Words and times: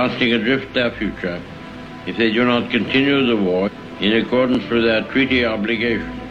casting 0.00 0.32
adrift 0.32 0.72
their 0.72 0.90
future 0.92 1.42
if 2.06 2.16
they 2.16 2.32
do 2.32 2.42
not 2.42 2.70
continue 2.70 3.26
the 3.26 3.36
war 3.36 3.70
in 4.00 4.12
accordance 4.16 4.66
with 4.70 4.82
their 4.82 5.02
treaty 5.12 5.44
obligations, 5.44 6.22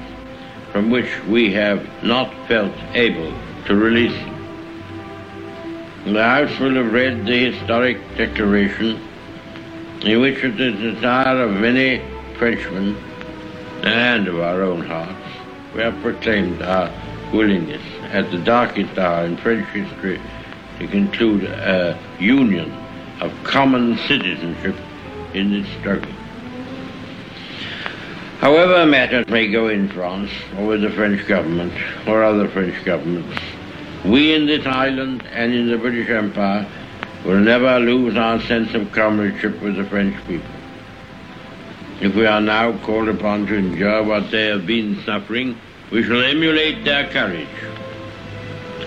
from 0.71 0.89
which 0.89 1.11
we 1.25 1.53
have 1.53 1.79
not 2.03 2.33
felt 2.47 2.73
able 2.95 3.31
to 3.67 3.75
release 3.75 4.17
them. 4.23 6.13
The 6.13 6.23
House 6.23 6.59
will 6.59 6.73
have 6.81 6.91
read 6.91 7.27
the 7.27 7.51
historic 7.51 7.99
declaration 8.17 8.99
in 10.01 10.19
which 10.19 10.43
it 10.43 10.59
is 10.59 10.79
the 10.79 10.91
desire 10.93 11.43
of 11.43 11.51
many 11.51 12.01
Frenchmen 12.39 12.97
and 13.83 14.27
of 14.27 14.39
our 14.39 14.63
own 14.63 14.83
hearts 14.83 15.29
we 15.75 15.81
have 15.81 16.01
proclaimed 16.01 16.63
our 16.63 16.89
willingness 17.31 17.83
at 18.11 18.31
the 18.31 18.39
darkest 18.39 18.97
hour 18.97 19.25
in 19.25 19.37
French 19.37 19.67
history 19.67 20.19
to 20.79 20.87
conclude 20.87 21.43
a 21.43 21.99
union 22.17 22.78
common 23.49 23.97
citizenship 24.07 24.75
in 25.33 25.51
this 25.51 25.67
struggle. 25.79 26.11
However 28.39 28.85
matters 28.85 29.27
may 29.27 29.47
go 29.49 29.69
in 29.69 29.89
France 29.89 30.29
or 30.55 30.67
with 30.67 30.81
the 30.81 30.91
French 30.91 31.27
government 31.27 31.73
or 32.07 32.23
other 32.23 32.47
French 32.47 32.85
governments, 32.85 33.37
we 34.05 34.35
in 34.35 34.45
this 34.45 34.65
island 34.67 35.23
and 35.31 35.51
in 35.51 35.67
the 35.67 35.77
British 35.77 36.09
Empire 36.09 36.65
will 37.25 37.39
never 37.39 37.79
lose 37.79 38.15
our 38.15 38.39
sense 38.41 38.73
of 38.75 38.91
comradeship 38.91 39.59
with 39.61 39.77
the 39.77 39.83
French 39.85 40.15
people. 40.27 40.47
If 42.01 42.15
we 42.15 42.27
are 42.27 42.41
now 42.41 42.77
called 42.85 43.09
upon 43.09 43.47
to 43.47 43.55
endure 43.55 44.03
what 44.03 44.29
they 44.29 44.45
have 44.45 44.67
been 44.67 45.01
suffering, 45.05 45.57
we 45.91 46.03
shall 46.03 46.21
emulate 46.21 46.85
their 46.85 47.09
courage. 47.09 47.47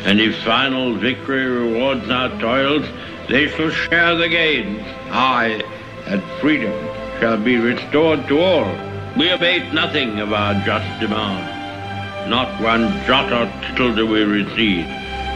And 0.05 0.21
if 0.21 0.37
final 0.45 0.95
victory 0.95 1.47
rewards 1.47 2.09
our 2.09 2.29
toils, 2.41 2.87
they 3.29 3.49
shall 3.49 3.71
share 3.71 4.15
the 4.17 4.29
gains. 4.29 4.83
I, 5.11 5.63
and 6.07 6.23
freedom 6.41 6.73
shall 7.21 7.39
be 7.39 7.57
restored 7.57 8.27
to 8.29 8.41
all. 8.41 8.75
We 9.17 9.31
abate 9.31 9.73
nothing 9.73 10.21
of 10.21 10.33
our 10.33 10.55
just 10.65 11.01
demand. 11.01 12.31
Not 12.31 12.61
one 12.61 12.89
jot 13.07 13.33
or 13.33 13.51
tittle 13.63 13.95
do 13.95 14.07
we 14.07 14.23
recede. 14.23 14.87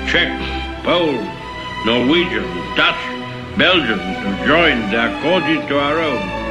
Czechs, 0.09 0.85
Poles, 0.85 1.27
Norwegians, 1.85 2.77
Dutch, 2.77 3.59
Belgians 3.59 4.01
have 4.01 4.47
joined 4.47 4.93
their 4.93 5.11
causes 5.23 5.67
to 5.69 5.79
our 5.79 5.99
own. 5.99 6.47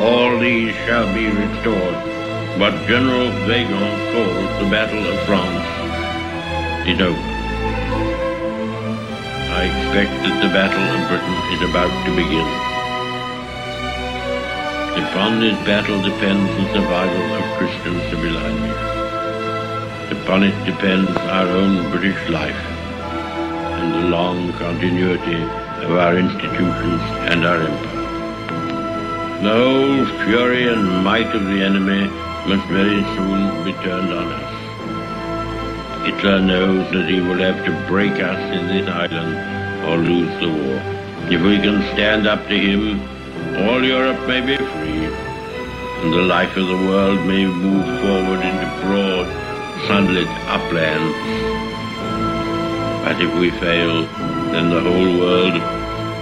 All 0.00 0.38
these 0.38 0.74
shall 0.86 1.12
be 1.14 1.26
restored. 1.26 2.12
But 2.58 2.86
General 2.86 3.30
Weygand 3.48 4.12
calls 4.12 4.62
the 4.62 4.70
Battle 4.70 5.06
of 5.06 5.18
France 5.26 6.88
is 6.88 7.00
over. 7.00 7.31
I 9.62 9.66
expect 9.66 10.10
that 10.26 10.42
the 10.42 10.48
Battle 10.48 10.86
of 10.90 11.06
Britain 11.06 11.38
is 11.54 11.62
about 11.70 11.94
to 12.04 12.10
begin. 12.18 12.48
Upon 15.04 15.38
this 15.38 15.54
battle 15.64 16.02
depends 16.02 16.50
the 16.58 16.66
survival 16.74 17.26
of 17.38 17.44
Christian 17.58 17.94
civilization. 18.10 18.74
Upon 20.18 20.42
it 20.42 20.58
depends 20.64 21.10
our 21.38 21.46
own 21.46 21.92
British 21.92 22.28
life 22.28 22.62
and 23.78 23.94
the 23.94 24.08
long 24.08 24.52
continuity 24.54 25.42
of 25.86 25.92
our 25.92 26.18
institutions 26.18 27.02
and 27.30 27.46
our 27.46 27.62
empire. 27.62 28.02
The 29.44 29.54
whole 29.62 30.06
fury 30.24 30.66
and 30.72 31.04
might 31.04 31.32
of 31.36 31.44
the 31.44 31.62
enemy 31.62 32.08
must 32.50 32.66
very 32.66 33.02
soon 33.14 33.62
be 33.64 33.72
turned 33.84 34.12
on 34.12 34.26
us. 34.32 34.61
Hitler 36.04 36.40
knows 36.40 36.90
that 36.92 37.08
he 37.08 37.20
will 37.20 37.38
have 37.38 37.64
to 37.64 37.86
break 37.86 38.14
us 38.14 38.40
in 38.56 38.66
this 38.66 38.88
island 38.88 39.34
or 39.86 39.96
lose 39.98 40.34
the 40.40 40.48
war. 40.48 40.80
If 41.30 41.40
we 41.42 41.58
can 41.58 41.80
stand 41.94 42.26
up 42.26 42.46
to 42.48 42.58
him, 42.58 43.00
all 43.64 43.84
Europe 43.84 44.26
may 44.26 44.40
be 44.40 44.56
free, 44.56 45.06
and 46.02 46.12
the 46.12 46.22
life 46.22 46.56
of 46.56 46.66
the 46.66 46.82
world 46.90 47.24
may 47.24 47.46
move 47.46 47.86
forward 48.00 48.40
into 48.42 48.68
broad, 48.82 49.28
sunlit 49.86 50.26
uplands. 50.50 51.16
But 53.04 53.20
if 53.22 53.32
we 53.38 53.50
fail, 53.60 54.02
then 54.50 54.70
the 54.70 54.80
whole 54.80 55.18
world, 55.18 55.54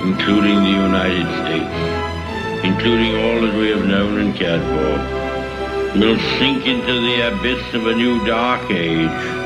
including 0.04 0.62
the 0.62 0.76
United 0.88 1.26
States, 1.40 2.64
including 2.64 3.16
all 3.16 3.40
that 3.40 3.54
we 3.56 3.70
have 3.70 3.86
known 3.86 4.20
and 4.20 4.34
cared 4.34 4.60
for, 4.60 5.98
will 5.98 6.18
sink 6.38 6.66
into 6.66 7.00
the 7.00 7.32
abyss 7.32 7.74
of 7.74 7.86
a 7.86 7.94
new 7.94 8.24
dark 8.26 8.70
age, 8.70 9.39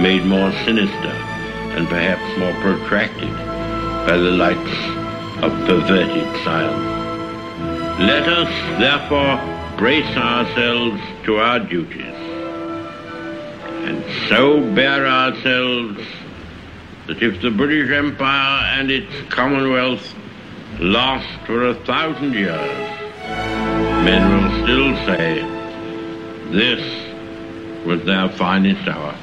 made 0.00 0.24
more 0.24 0.52
sinister 0.64 1.14
and 1.76 1.88
perhaps 1.88 2.38
more 2.38 2.52
protracted 2.60 3.32
by 4.06 4.16
the 4.16 4.30
lights 4.30 4.76
of 5.42 5.52
perverted 5.66 6.44
science. 6.44 6.88
Let 8.00 8.28
us, 8.28 8.48
therefore, 8.78 9.38
brace 9.76 10.16
ourselves 10.16 11.00
to 11.24 11.36
our 11.36 11.60
duties, 11.60 12.14
and 13.84 14.04
so 14.28 14.60
bear 14.74 15.06
ourselves 15.06 16.00
that 17.06 17.22
if 17.22 17.40
the 17.42 17.50
British 17.50 17.90
Empire 17.90 18.78
and 18.78 18.90
its 18.90 19.12
Commonwealth 19.28 20.14
last 20.78 21.28
for 21.46 21.66
a 21.66 21.74
thousand 21.84 22.32
years, 22.34 22.98
men 24.04 24.42
will 24.42 24.50
still 24.62 24.96
say, 25.06 25.42
this 26.50 27.86
was 27.86 28.04
their 28.04 28.28
finest 28.30 28.86
hour. 28.88 29.16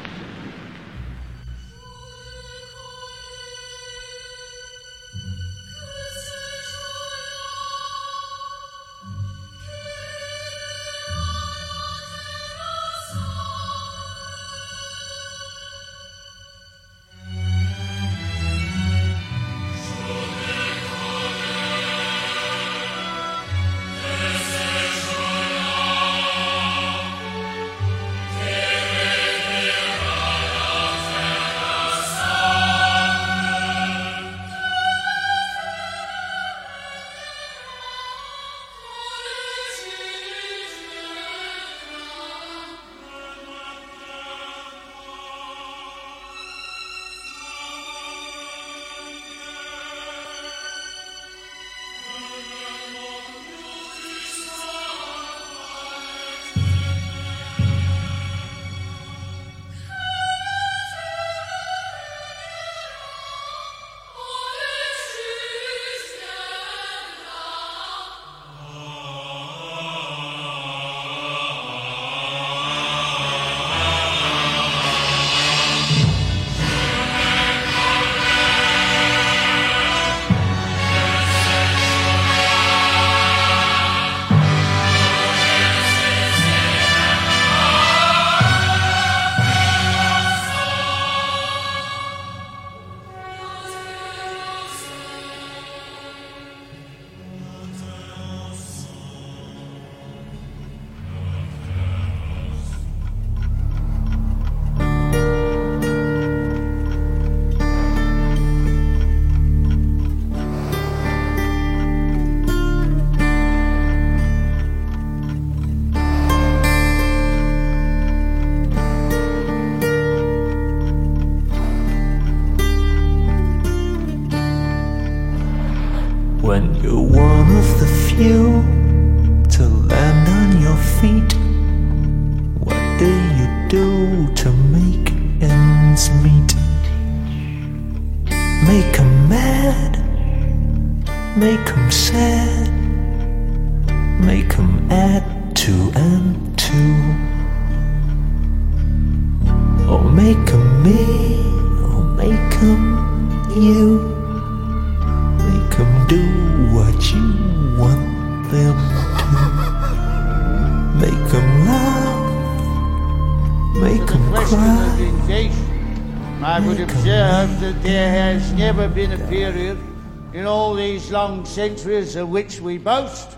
Long 171.12 171.46
centuries 171.46 172.16
of 172.16 172.30
which 172.30 172.60
we 172.60 172.78
boast 172.78 173.38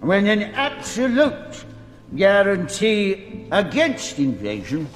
when 0.00 0.26
an 0.26 0.42
absolute 0.54 1.64
guarantee 2.16 3.46
against 3.50 4.18
invasion 4.18 4.88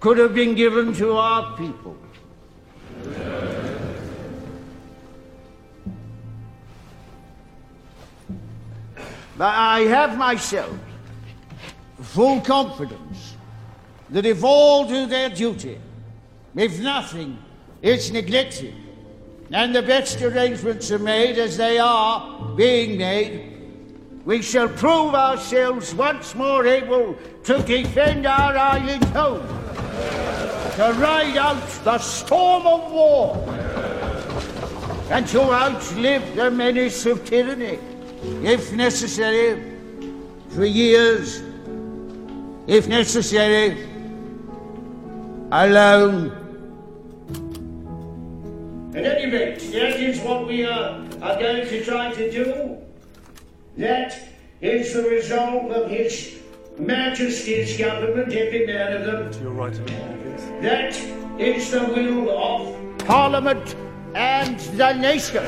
could 0.00 0.18
have 0.18 0.34
been 0.34 0.54
given 0.54 0.92
to 0.94 1.12
our 1.12 1.56
people. 1.56 1.96
But 9.38 9.54
I 9.54 9.80
have 9.80 10.16
myself 10.16 10.74
full 12.00 12.40
confidence 12.40 13.36
that 14.10 14.24
if 14.24 14.42
all 14.42 14.86
do 14.88 15.06
their 15.06 15.28
duty, 15.28 15.78
if 16.54 16.80
nothing 16.80 17.36
is 17.82 18.10
neglected, 18.10 18.74
and 19.52 19.74
the 19.74 19.82
best 19.82 20.20
arrangements 20.22 20.90
are 20.90 20.98
made 20.98 21.38
as 21.38 21.56
they 21.56 21.78
are 21.78 22.54
being 22.56 22.98
made, 22.98 23.52
we 24.24 24.42
shall 24.42 24.68
prove 24.68 25.14
ourselves 25.14 25.94
once 25.94 26.34
more 26.34 26.66
able 26.66 27.14
to 27.44 27.62
defend 27.62 28.26
our 28.26 28.56
island 28.56 29.04
home, 29.06 29.46
to 30.74 30.94
ride 30.98 31.36
out 31.36 31.62
the 31.84 31.98
storm 31.98 32.66
of 32.66 32.90
war, 32.90 33.36
and 35.10 35.26
to 35.28 35.40
outlive 35.40 36.34
the 36.34 36.50
menace 36.50 37.06
of 37.06 37.24
tyranny, 37.24 37.78
if 38.42 38.72
necessary, 38.72 39.62
for 40.48 40.64
years, 40.64 41.42
if 42.66 42.88
necessary, 42.88 43.88
alone. 45.52 46.45
At 48.96 49.04
any 49.04 49.30
rate, 49.30 49.58
that 49.72 50.00
is 50.00 50.18
what 50.20 50.46
we 50.46 50.64
are, 50.64 51.04
are 51.20 51.38
going 51.38 51.68
to 51.68 51.84
try 51.84 52.14
to 52.14 52.30
do. 52.30 52.78
That 53.76 54.18
is 54.62 54.94
the 54.94 55.02
resolve 55.02 55.70
of 55.70 55.90
His 55.90 56.38
Majesty's 56.78 57.76
government, 57.76 58.32
every 58.32 58.66
man 58.66 58.94
of 58.94 59.04
them. 59.04 59.42
Your 59.42 59.52
right. 59.52 59.74
That 60.62 60.96
is 61.38 61.70
the 61.70 61.84
will 61.84 62.30
of 62.30 62.98
Parliament 63.00 63.76
and 64.14 64.58
the 64.78 64.94
nation. 64.94 65.44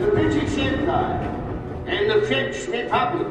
The 0.00 0.10
British 0.12 0.56
Empire 0.56 1.84
and 1.86 2.10
the 2.10 2.26
French 2.26 2.66
Republic, 2.68 3.28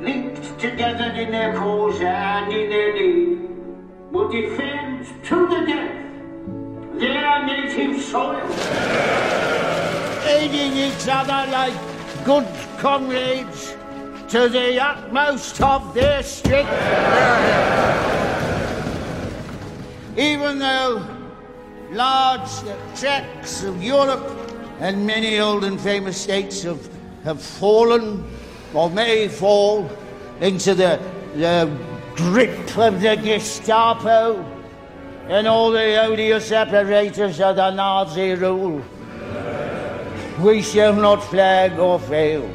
linked 0.00 0.60
together 0.60 1.10
in 1.10 1.32
their 1.32 1.56
cause 1.56 2.00
and 2.00 2.52
in 2.52 2.70
their 2.70 2.94
need, 2.94 4.12
will 4.12 4.28
defend 4.28 5.08
to 5.24 5.48
the 5.48 5.66
death 5.66 6.09
their 7.00 7.44
native 7.46 8.02
soil, 8.02 8.46
aiding 10.26 10.76
each 10.76 11.08
other 11.08 11.50
like 11.50 11.74
good 12.24 12.46
comrades 12.78 13.74
to 14.28 14.48
the 14.48 14.78
utmost 14.78 15.60
of 15.62 15.94
their 15.94 16.22
strength. 16.22 16.70
Even 20.16 20.58
though 20.58 21.06
large 21.90 22.50
tracts 22.94 23.64
of 23.64 23.82
Europe 23.82 24.36
and 24.80 25.06
many 25.06 25.40
old 25.40 25.64
and 25.64 25.80
famous 25.80 26.20
states 26.20 26.62
have, 26.62 26.86
have 27.24 27.40
fallen 27.40 28.24
or 28.74 28.90
may 28.90 29.26
fall 29.26 29.90
into 30.40 30.74
the, 30.74 31.00
the 31.34 31.74
grip 32.14 32.76
of 32.76 33.00
the 33.00 33.16
Gestapo 33.16 34.59
and 35.30 35.46
all 35.46 35.70
the 35.70 35.96
odious 36.02 36.50
apparatus 36.50 37.38
of 37.38 37.54
the 37.54 37.70
Nazi 37.70 38.34
rule. 38.34 38.82
We 40.40 40.60
shall 40.60 40.92
not 40.92 41.22
flag 41.22 41.78
or 41.78 42.00
fail. 42.00 42.50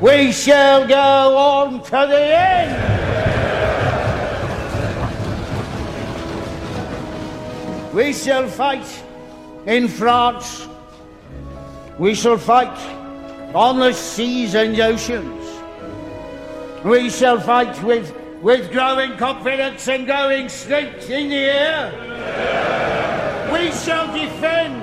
We 0.00 0.30
shall 0.30 0.86
go 0.86 1.36
on 1.36 1.82
to 1.82 1.90
the 1.90 2.38
end. 2.38 2.98
We 7.92 8.12
shall 8.12 8.46
fight 8.46 9.04
in 9.66 9.88
France. 9.88 10.68
We 11.98 12.14
shall 12.14 12.38
fight 12.38 12.78
on 13.56 13.80
the 13.80 13.92
seas 13.92 14.54
and 14.54 14.78
oceans. 14.78 15.44
We 16.84 17.10
shall 17.10 17.40
fight 17.40 17.82
with, 17.82 18.14
with 18.40 18.70
growing 18.70 19.16
confidence 19.16 19.88
and 19.88 20.06
growing 20.06 20.48
strength 20.48 21.10
in 21.10 21.28
the 21.28 21.36
air. 21.36 21.92
We 23.52 23.72
shall 23.72 24.06
defend 24.12 24.82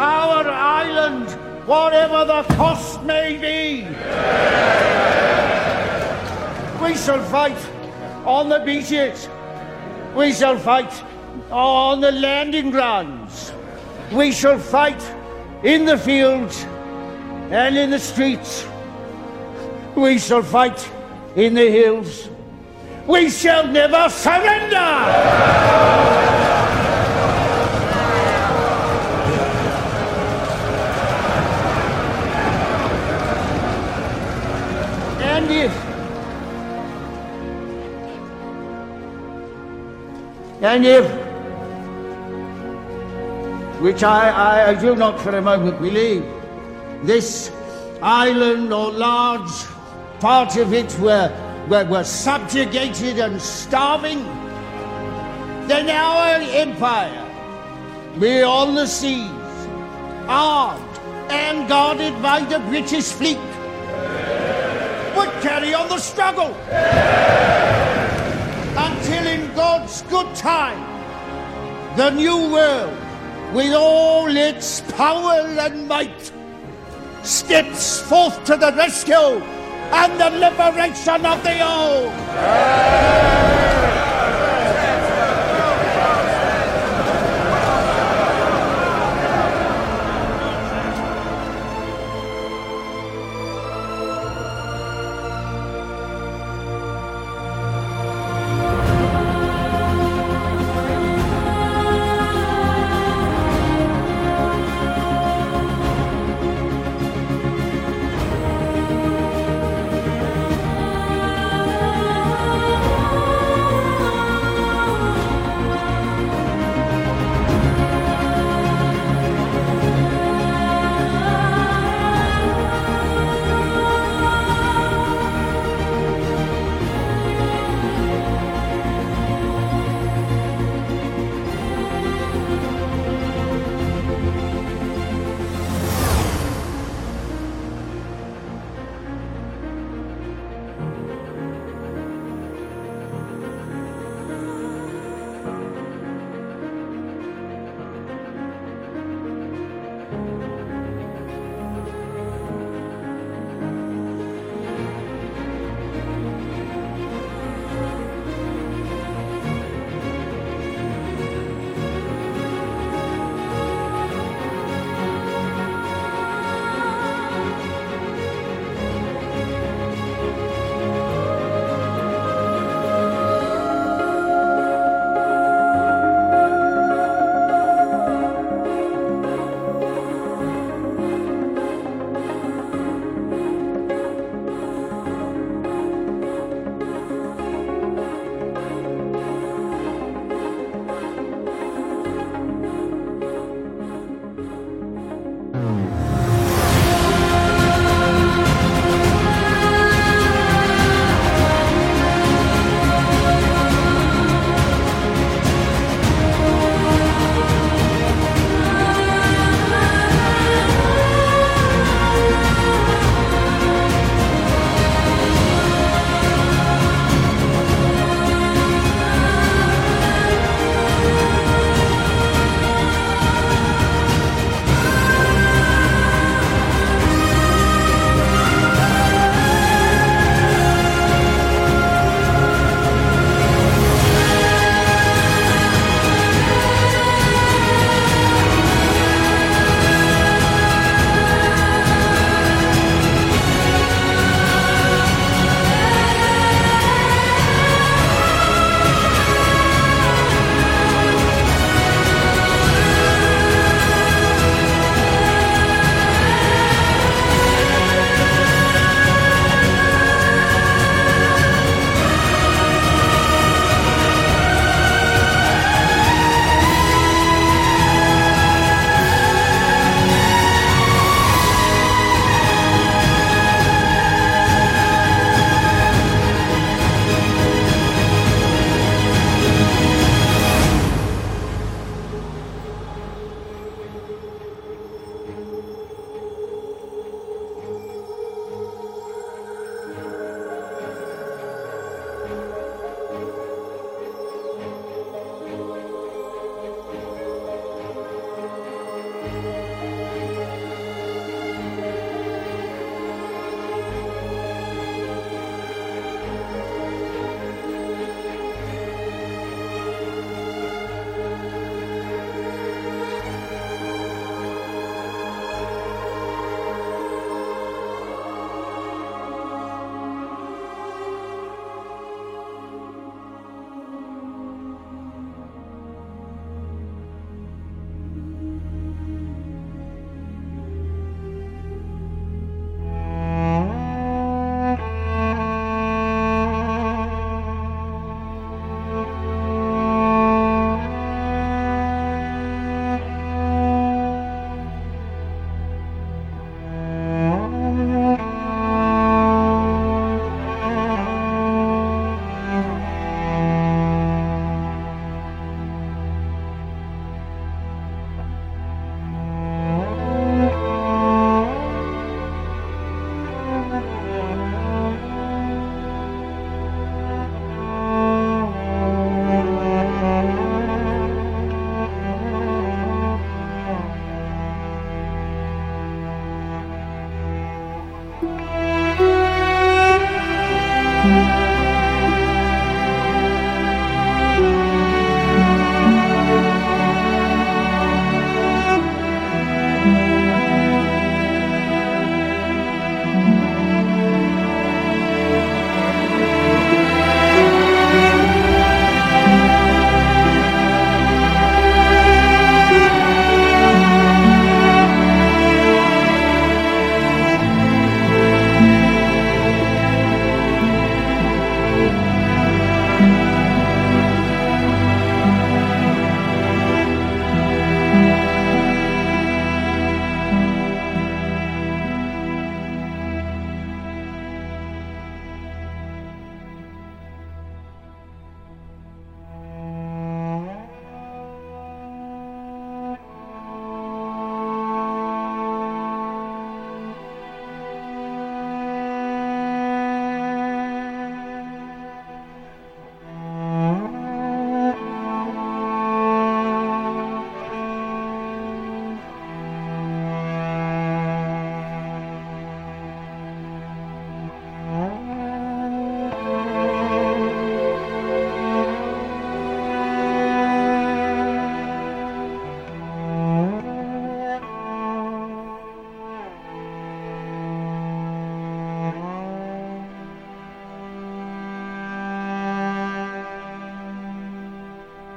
our 0.00 0.48
island, 0.48 1.30
whatever 1.66 2.24
the 2.24 2.42
cost 2.54 3.02
may 3.04 3.36
be. 3.36 3.84
We 6.84 6.96
shall 6.96 7.22
fight 7.24 7.58
on 8.24 8.48
the 8.48 8.58
beaches. 8.60 9.28
We 10.14 10.32
shall 10.32 10.58
fight 10.58 10.92
on 11.50 12.00
the 12.00 12.12
landing 12.12 12.70
grounds. 12.70 13.52
We 14.12 14.32
shall 14.32 14.58
fight 14.58 15.02
in 15.62 15.84
the 15.84 15.96
fields 15.96 16.64
and 17.50 17.76
in 17.76 17.90
the 17.90 17.98
streets. 18.00 18.66
We 19.94 20.18
shall 20.18 20.42
fight 20.42 20.90
in 21.36 21.54
the 21.54 21.70
hills. 21.70 22.28
We 23.06 23.30
shall 23.30 23.68
never 23.68 24.08
surrender! 24.08 24.76
And 35.22 35.50
if 35.50 35.86
And 40.62 40.86
if, 40.86 41.04
which 43.80 44.02
I, 44.02 44.30
I, 44.30 44.70
I 44.70 44.74
do 44.74 44.96
not 44.96 45.20
for 45.20 45.36
a 45.36 45.42
moment 45.42 45.80
believe, 45.80 46.24
this 47.04 47.52
island 48.00 48.72
or 48.72 48.90
large 48.90 49.52
part 50.18 50.56
of 50.56 50.72
it 50.72 50.98
were, 50.98 51.30
were, 51.68 51.84
were 51.84 52.04
subjugated 52.04 53.18
and 53.18 53.40
starving, 53.40 54.22
then 55.66 55.88
our 55.90 56.40
empire, 56.40 57.22
be 58.20 58.42
on 58.42 58.74
the 58.74 58.86
seas, 58.86 59.30
armed 60.28 60.82
and 61.30 61.68
guarded 61.68 62.20
by 62.22 62.40
the 62.40 62.58
British 62.70 63.12
fleet, 63.12 63.38
would 65.16 65.30
carry 65.42 65.74
on 65.74 65.88
the 65.88 65.98
struggle. 65.98 66.54
Until 68.78 69.26
in 69.26 69.54
God's 69.54 70.02
good 70.02 70.32
time, 70.36 70.80
the 71.96 72.10
new 72.10 72.52
world, 72.52 72.96
with 73.52 73.72
all 73.72 74.28
its 74.28 74.82
power 74.92 75.40
and 75.40 75.88
might, 75.88 76.32
steps 77.22 78.00
forth 78.00 78.44
to 78.44 78.56
the 78.56 78.72
rescue 78.76 79.42
and 79.92 80.20
the 80.20 80.30
liberation 80.30 81.26
of 81.26 81.42
the 81.42 81.60
old. 81.64 82.12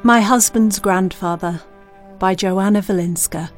My 0.09 0.21
Husband's 0.21 0.79
Grandfather 0.79 1.61
by 2.17 2.33
Joanna 2.33 2.81
Walinska. 2.81 3.51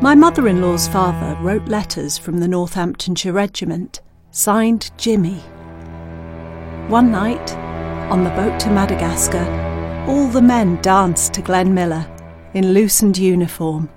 My 0.00 0.14
mother 0.14 0.48
in 0.48 0.62
law's 0.62 0.88
father 0.88 1.36
wrote 1.42 1.68
letters 1.68 2.16
from 2.16 2.40
the 2.40 2.48
Northamptonshire 2.48 3.34
Regiment, 3.34 4.00
signed 4.30 4.92
Jimmy. 4.96 5.40
One 6.88 7.10
night, 7.10 7.52
on 8.10 8.24
the 8.24 8.30
boat 8.30 8.58
to 8.60 8.70
Madagascar, 8.70 9.44
all 10.08 10.26
the 10.28 10.40
men 10.40 10.80
danced 10.80 11.34
to 11.34 11.42
Glenn 11.42 11.74
Miller 11.74 12.10
in 12.54 12.72
loosened 12.72 13.18
uniform. 13.18 13.90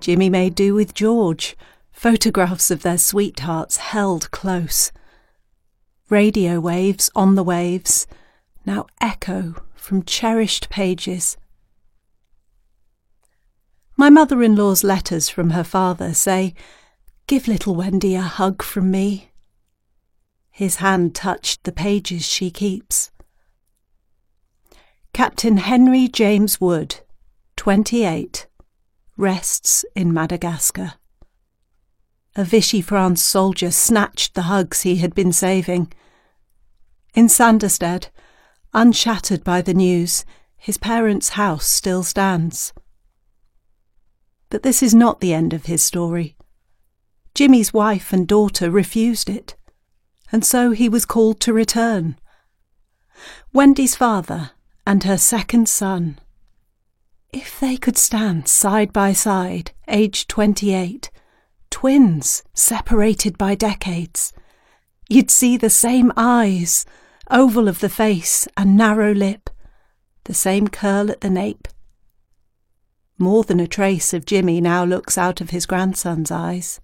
Jimmy 0.00 0.30
made 0.30 0.54
do 0.54 0.74
with 0.74 0.94
George, 0.94 1.58
photographs 1.90 2.70
of 2.70 2.80
their 2.80 2.96
sweethearts 2.96 3.76
held 3.76 4.30
close. 4.30 4.92
Radio 6.08 6.58
waves 6.58 7.10
on 7.14 7.34
the 7.34 7.44
waves 7.44 8.06
now 8.64 8.86
echo 9.00 9.54
from 9.74 10.02
cherished 10.02 10.70
pages. 10.70 11.36
My 13.96 14.10
mother 14.10 14.42
in 14.42 14.56
law's 14.56 14.82
letters 14.82 15.28
from 15.28 15.50
her 15.50 15.64
father 15.64 16.14
say, 16.14 16.54
Give 17.26 17.46
little 17.46 17.74
Wendy 17.74 18.14
a 18.14 18.22
hug 18.22 18.62
from 18.62 18.90
me. 18.90 19.30
His 20.50 20.76
hand 20.76 21.14
touched 21.14 21.64
the 21.64 21.72
pages 21.72 22.26
she 22.26 22.50
keeps. 22.50 23.10
Captain 25.12 25.58
Henry 25.58 26.08
James 26.08 26.60
Wood, 26.60 27.00
28, 27.56 28.46
rests 29.16 29.84
in 29.94 30.12
Madagascar. 30.12 30.94
A 32.34 32.44
Vichy 32.44 32.80
France 32.80 33.22
soldier 33.22 33.70
snatched 33.70 34.34
the 34.34 34.42
hugs 34.42 34.82
he 34.82 34.96
had 34.96 35.14
been 35.14 35.32
saving. 35.32 35.92
In 37.14 37.28
Sanderstead, 37.28 38.08
Unshattered 38.74 39.44
by 39.44 39.60
the 39.60 39.74
news, 39.74 40.24
his 40.56 40.78
parents' 40.78 41.30
house 41.30 41.66
still 41.66 42.02
stands. 42.02 42.72
But 44.48 44.62
this 44.62 44.82
is 44.82 44.94
not 44.94 45.20
the 45.20 45.34
end 45.34 45.52
of 45.52 45.66
his 45.66 45.82
story. 45.82 46.36
Jimmy's 47.34 47.74
wife 47.74 48.12
and 48.12 48.26
daughter 48.26 48.70
refused 48.70 49.28
it, 49.28 49.56
and 50.30 50.44
so 50.44 50.70
he 50.70 50.88
was 50.88 51.04
called 51.04 51.40
to 51.40 51.52
return. 51.52 52.16
Wendy's 53.52 53.94
father 53.94 54.52
and 54.86 55.04
her 55.04 55.18
second 55.18 55.68
son. 55.68 56.18
If 57.32 57.60
they 57.60 57.76
could 57.76 57.96
stand 57.98 58.48
side 58.48 58.92
by 58.92 59.12
side, 59.12 59.72
aged 59.88 60.28
28, 60.28 61.10
twins 61.70 62.42
separated 62.54 63.36
by 63.36 63.54
decades, 63.54 64.32
you'd 65.08 65.30
see 65.30 65.56
the 65.56 65.70
same 65.70 66.12
eyes 66.16 66.86
oval 67.30 67.68
of 67.68 67.80
the 67.80 67.88
face 67.88 68.46
and 68.56 68.76
narrow 68.76 69.12
lip, 69.12 69.50
the 70.24 70.34
same 70.34 70.68
curl 70.68 71.10
at 71.10 71.20
the 71.20 71.30
nape. 71.30 71.68
More 73.18 73.44
than 73.44 73.60
a 73.60 73.66
trace 73.66 74.12
of 74.12 74.26
Jimmy 74.26 74.60
now 74.60 74.84
looks 74.84 75.16
out 75.16 75.40
of 75.40 75.50
his 75.50 75.66
grandson's 75.66 76.30
eyes. 76.30 76.80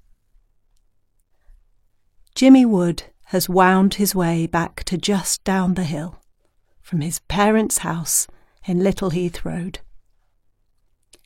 Jimmy 2.34 2.64
Wood 2.64 3.04
has 3.26 3.48
wound 3.48 3.94
his 3.94 4.14
way 4.14 4.46
back 4.46 4.84
to 4.84 4.96
just 4.96 5.42
down 5.44 5.74
the 5.74 5.84
hill 5.84 6.20
from 6.80 7.00
his 7.00 7.18
parents' 7.20 7.78
house 7.78 8.26
in 8.66 8.82
Little 8.82 9.10
Heath 9.10 9.44
Road. 9.44 9.80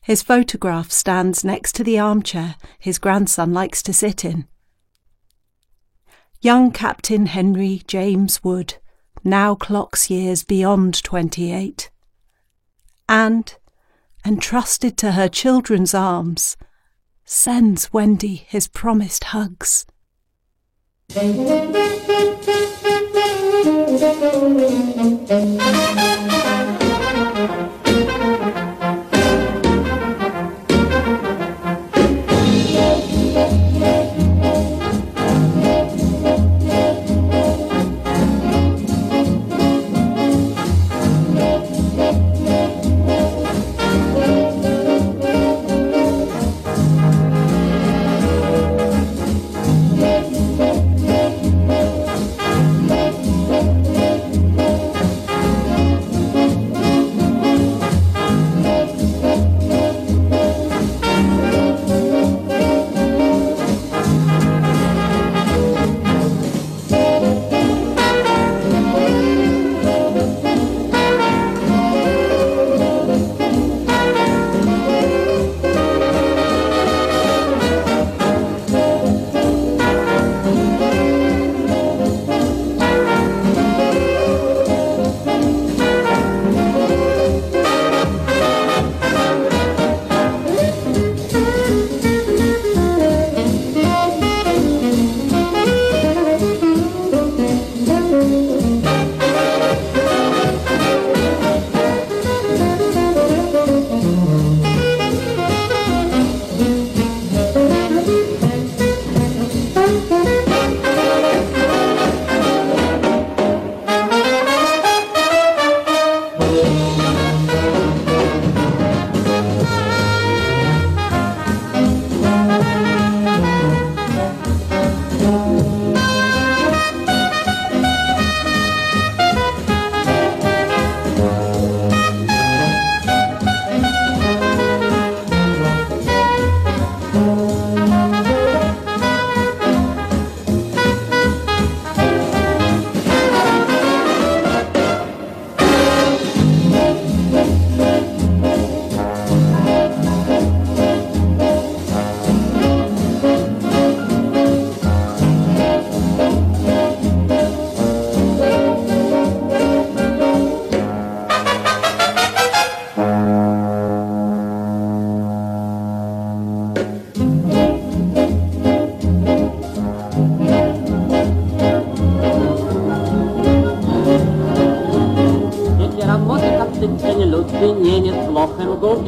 His 0.02 0.22
photograph 0.22 0.90
stands 0.90 1.44
next 1.44 1.76
to 1.76 1.84
the 1.84 1.98
armchair 1.98 2.56
his 2.78 2.98
grandson 2.98 3.52
likes 3.52 3.82
to 3.84 3.92
sit 3.92 4.24
in. 4.24 4.48
Young 6.40 6.72
Captain 6.72 7.26
Henry 7.26 7.82
James 7.86 8.42
Wood 8.42 8.78
now 9.24 9.54
clocks 9.54 10.10
years 10.10 10.44
beyond 10.44 11.02
28. 11.02 11.90
And, 13.08 13.54
entrusted 14.24 14.96
to 14.98 15.12
her 15.12 15.28
children's 15.28 15.94
arms, 15.94 16.56
sends 17.24 17.92
Wendy 17.92 18.36
his 18.48 18.68
promised 18.68 19.24
hugs. 19.24 19.86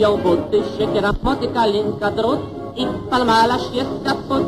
Gubią 0.05 0.23
buty, 0.23 0.63
siekiera, 0.79 1.13
motyka, 1.23 1.67
linka, 1.67 2.11
drut 2.11 2.41
i 2.77 2.87
palmalarz 3.11 3.73
jest 3.73 3.91
kaput. 4.05 4.47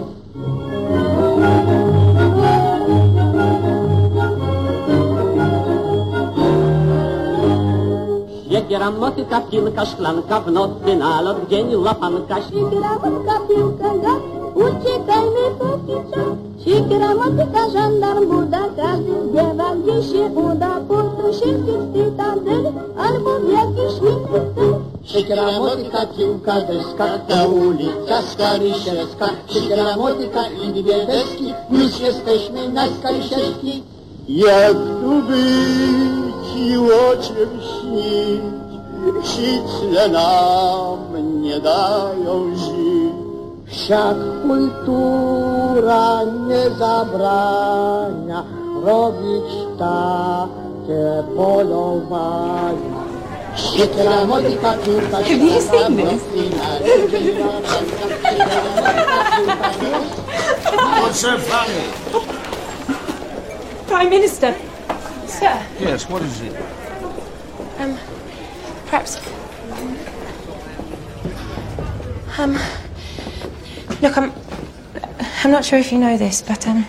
Siekiera, 8.49 8.90
motyka, 8.90 9.40
piłka, 9.40 9.85
szklanka, 9.85 10.40
w 10.40 10.53
nocy, 10.53 10.97
na 10.97 11.21
lot, 11.21 11.37
w 11.40 11.49
dzień, 11.51 11.77
łapanka. 11.77 12.37
Siekiera, 12.42 12.90
motyka, 13.03 13.40
piłka, 13.49 13.90
gaz, 14.03 14.23
uciekajmy 14.55 15.45
póki 15.59 15.97
czas. 16.11 16.37
Siekiera, 16.64 17.14
motyka, 17.14 17.71
żandarm, 17.73 18.27
buda, 18.31 18.62
każdy 18.77 19.26
Siekiera, 25.16 25.59
motyka, 25.59 26.07
piłka, 26.07 26.61
deska, 26.68 27.18
ta 27.29 27.46
ulica 27.46 28.22
Skarysielska. 28.22 29.29
Siekiera, 29.48 29.96
motyka 29.96 30.42
i 30.48 30.83
dwie 30.83 31.07
deski, 31.07 31.55
już 31.70 32.00
jesteśmy 32.00 32.68
na 32.68 32.87
Skarysielskiej. 32.87 33.83
Jak 34.29 34.76
tu 34.76 35.22
być 35.22 36.46
i 36.57 36.76
o 36.76 37.16
czym 37.22 37.50
śnić, 37.68 38.42
śliczne 39.31 40.09
nam 40.09 41.42
nie 41.42 41.61
dają 41.61 42.57
żyć. 42.57 43.16
Wszak 43.66 44.16
kultura 44.42 46.24
nie 46.48 46.70
zabrania 46.79 48.44
robić 48.85 49.48
takie 49.79 51.22
polowania. 51.37 53.06
Siekiera, 53.57 54.25
motyka, 54.25 54.73
piłka, 54.85 55.16
Have 55.16 55.31
you 55.31 55.61
seen 55.61 55.97
this? 55.97 56.23
What's 59.87 61.21
so 61.21 61.38
funny? 61.38 61.92
Prime 63.87 64.11
Minister. 64.11 64.55
Sir, 65.27 65.62
Yes, 65.81 66.09
what 66.09 66.23
is 66.23 66.40
it? 66.40 66.55
um, 67.79 67.99
perhaps. 68.87 69.19
Um, 72.38 72.59
look, 74.03 74.16
I'm. 74.19 74.33
I'm 75.45 75.51
not 75.51 75.64
sure 75.64 75.79
if 75.79 75.92
you 75.92 75.99
know 75.99 76.16
this, 76.16 76.42
but 76.42 76.66
um. 76.66 76.87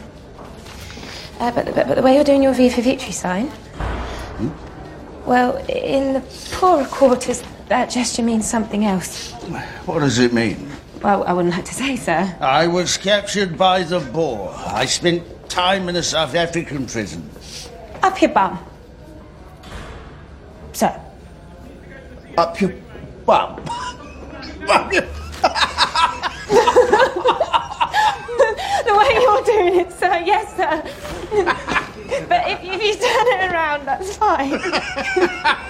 Uh, 1.39 1.51
but, 1.51 1.65
but 1.75 1.88
but 1.88 1.95
the 1.95 2.01
way 2.01 2.15
you're 2.15 2.23
doing 2.23 2.41
your 2.43 2.53
V 2.53 2.69
for 2.69 2.82
Victory 2.82 3.12
sign. 3.12 3.51
Well, 5.27 5.57
in 5.67 6.13
the 6.13 6.21
poorer 6.53 6.85
quarters, 6.85 7.43
that 7.67 7.89
gesture 7.89 8.23
means 8.23 8.49
something 8.49 8.85
else. 8.85 9.33
What 9.85 9.99
does 9.99 10.19
it 10.19 10.31
mean? 10.31 10.71
Well, 11.03 11.25
I 11.25 11.33
wouldn't 11.33 11.53
like 11.53 11.65
to 11.65 11.73
say, 11.73 11.97
sir. 11.97 12.33
I 12.39 12.65
was 12.67 12.95
captured 12.95 13.57
by 13.57 13.83
the 13.83 13.99
Boer. 13.99 14.55
I 14.65 14.85
spent 14.85 15.21
time 15.49 15.89
in 15.89 15.97
a 15.97 16.03
South 16.03 16.33
African 16.33 16.85
prison. 16.85 17.29
Up 18.03 18.21
your 18.21 18.31
bum. 18.31 18.57
Sir. 20.71 20.97
Up 22.37 22.61
your 22.61 22.73
bum. 23.25 23.59
Up 24.69 24.93
your- 24.93 25.01
the 28.85 28.95
way 28.97 29.09
you're 29.21 29.43
doing 29.43 29.79
it, 29.81 29.91
sir. 29.91 30.23
Yes, 30.25 30.55
sir. 30.55 31.83
but 32.30 32.41
if, 32.48 32.60
if 32.63 32.82
you 32.84 32.93
turn 32.96 33.28
it 33.28 33.52
around, 33.52 33.86
that's 33.86 34.15
fine. 34.15 34.54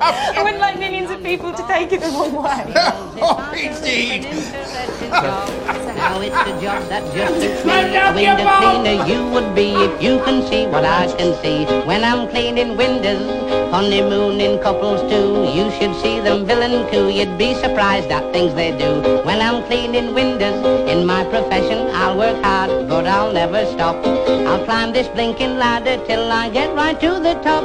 I 0.00 0.42
wouldn't 0.42 0.60
like 0.60 0.78
millions 0.78 1.10
of 1.10 1.22
people 1.22 1.52
to 1.52 1.66
take 1.66 1.92
it 1.92 2.00
the 2.00 2.08
wrong 2.08 2.32
way. 2.42 2.72
oh, 3.22 3.52
indeed. 3.54 4.24
Now 5.10 6.20
it's 6.20 6.36
a 6.36 6.54
job 6.62 6.88
that 6.88 7.02
just 7.14 7.40
suits 7.40 7.64
me. 7.64 7.72
A 7.96 8.14
window 8.14 8.46
cleaner 8.58 9.04
you 9.06 9.30
would 9.32 9.54
be 9.54 9.74
if 9.74 10.02
you 10.02 10.18
can 10.24 10.46
see 10.48 10.66
what 10.66 10.84
I 10.84 11.06
can 11.16 11.34
see. 11.42 11.64
When 11.86 12.04
I'm 12.04 12.28
cleaning 12.28 12.76
windows, 12.76 13.48
honeymooning 13.70 14.60
couples 14.62 15.00
too. 15.10 15.44
You 15.52 15.70
should 15.72 15.94
see 16.00 16.20
them 16.20 16.46
villain 16.46 16.88
coo. 16.90 17.08
You'd 17.08 17.36
be 17.36 17.54
surprised 17.54 18.10
at 18.10 18.32
things 18.32 18.54
they 18.54 18.70
do. 18.76 19.22
When 19.24 19.40
I'm 19.40 19.64
cleaning 19.66 20.14
windows, 20.14 20.88
in 20.88 21.04
my 21.04 21.24
profession 21.24 21.88
I'll 21.94 22.16
work 22.16 22.42
hard, 22.42 22.88
but 22.88 23.06
I'll 23.06 23.32
never 23.32 23.66
stop. 23.66 23.96
I'll 24.06 24.64
climb 24.64 24.92
this 24.92 25.08
blinking 25.28 25.58
ladder 25.58 26.02
till 26.06 26.32
I 26.32 26.48
get 26.48 26.74
right 26.74 26.98
to 27.00 27.20
the 27.20 27.34
top. 27.44 27.62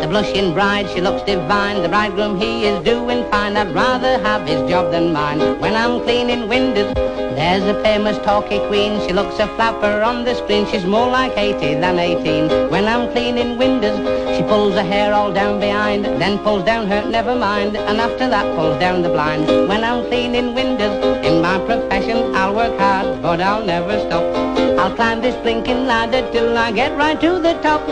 The 0.00 0.08
blushing 0.08 0.52
bride, 0.52 0.90
she 0.90 1.00
looks 1.00 1.22
divine. 1.22 1.80
The 1.82 1.88
bridegroom, 1.88 2.40
he 2.40 2.64
is 2.64 2.82
doing 2.82 3.30
fine. 3.30 3.56
I'd 3.56 3.72
rather 3.72 4.18
have 4.24 4.44
his 4.48 4.68
job 4.68 4.90
than 4.90 5.12
mine. 5.12 5.38
When 5.60 5.74
I'm 5.74 6.00
cleaning 6.02 6.48
windows, 6.48 6.92
there's 7.38 7.62
a 7.62 7.80
famous 7.84 8.18
talky 8.24 8.58
queen. 8.66 9.00
She 9.06 9.12
looks 9.12 9.38
a 9.38 9.46
flapper 9.54 10.02
on 10.02 10.24
the 10.24 10.34
screen. 10.34 10.66
She's 10.66 10.84
more 10.84 11.08
like 11.08 11.36
80 11.36 11.74
than 11.74 12.00
18. 12.00 12.70
When 12.70 12.88
I'm 12.88 13.08
cleaning 13.12 13.56
windows, 13.56 13.98
she 14.36 14.42
pulls 14.42 14.74
her 14.74 14.82
hair 14.82 15.14
all 15.14 15.32
down 15.32 15.60
behind, 15.60 16.06
then 16.06 16.38
pulls 16.40 16.64
down 16.64 16.88
her 16.88 17.08
never 17.08 17.36
mind, 17.36 17.76
and 17.76 18.00
after 18.00 18.28
that 18.28 18.56
pulls 18.56 18.80
down 18.80 19.02
the 19.02 19.10
blind. 19.10 19.46
When 19.46 19.84
I'm 19.84 20.04
cleaning 20.06 20.54
windows, 20.56 20.96
in 21.24 21.40
my 21.40 21.58
profession, 21.66 22.34
I'll 22.34 22.54
work 22.56 22.76
hard, 22.80 23.22
but 23.22 23.40
I'll 23.40 23.64
never 23.64 23.96
stop. 24.00 24.65
I'll 24.78 24.94
climb 24.94 25.22
this 25.22 25.34
blinking 25.42 25.86
ladder 25.86 26.22
till 26.32 26.56
I 26.56 26.70
get 26.70 26.96
right 26.96 27.20
to 27.20 27.38
the 27.38 27.54
top. 27.62 27.88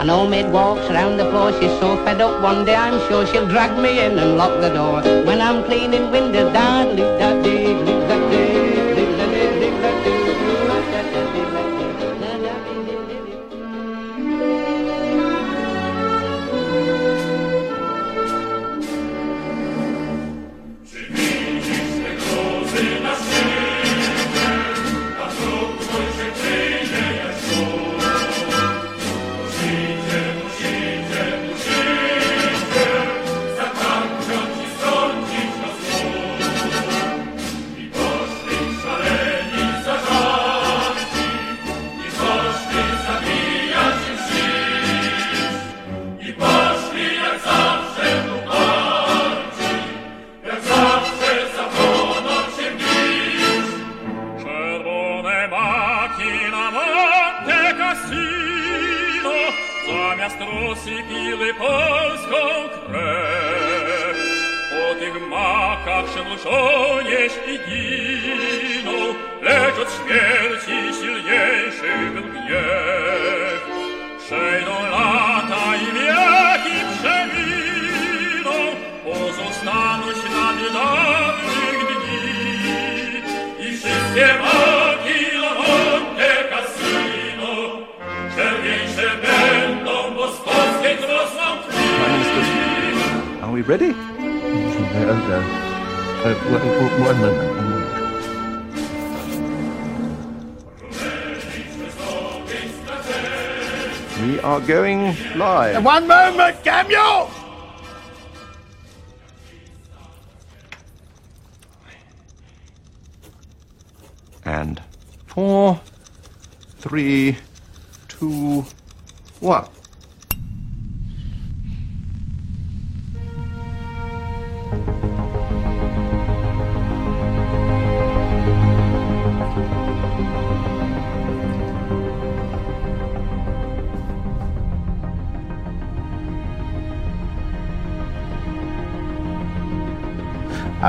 An 0.00 0.10
old 0.10 0.30
maid 0.30 0.50
walks 0.50 0.88
around 0.90 1.18
the 1.18 1.30
floor, 1.30 1.52
she's 1.52 1.78
so 1.78 2.02
fed 2.04 2.20
up 2.20 2.42
one 2.42 2.64
day 2.64 2.74
I'm 2.74 2.98
sure 3.08 3.26
she'll 3.26 3.46
drag 3.46 3.78
me 3.78 4.00
in 4.00 4.18
and 4.18 4.36
lock 4.36 4.60
the 4.60 4.70
door. 4.70 5.02
When 5.26 5.40
I'm 5.40 5.62
cleaning 5.64 6.10
windows, 6.10 6.52
da 6.52 7.91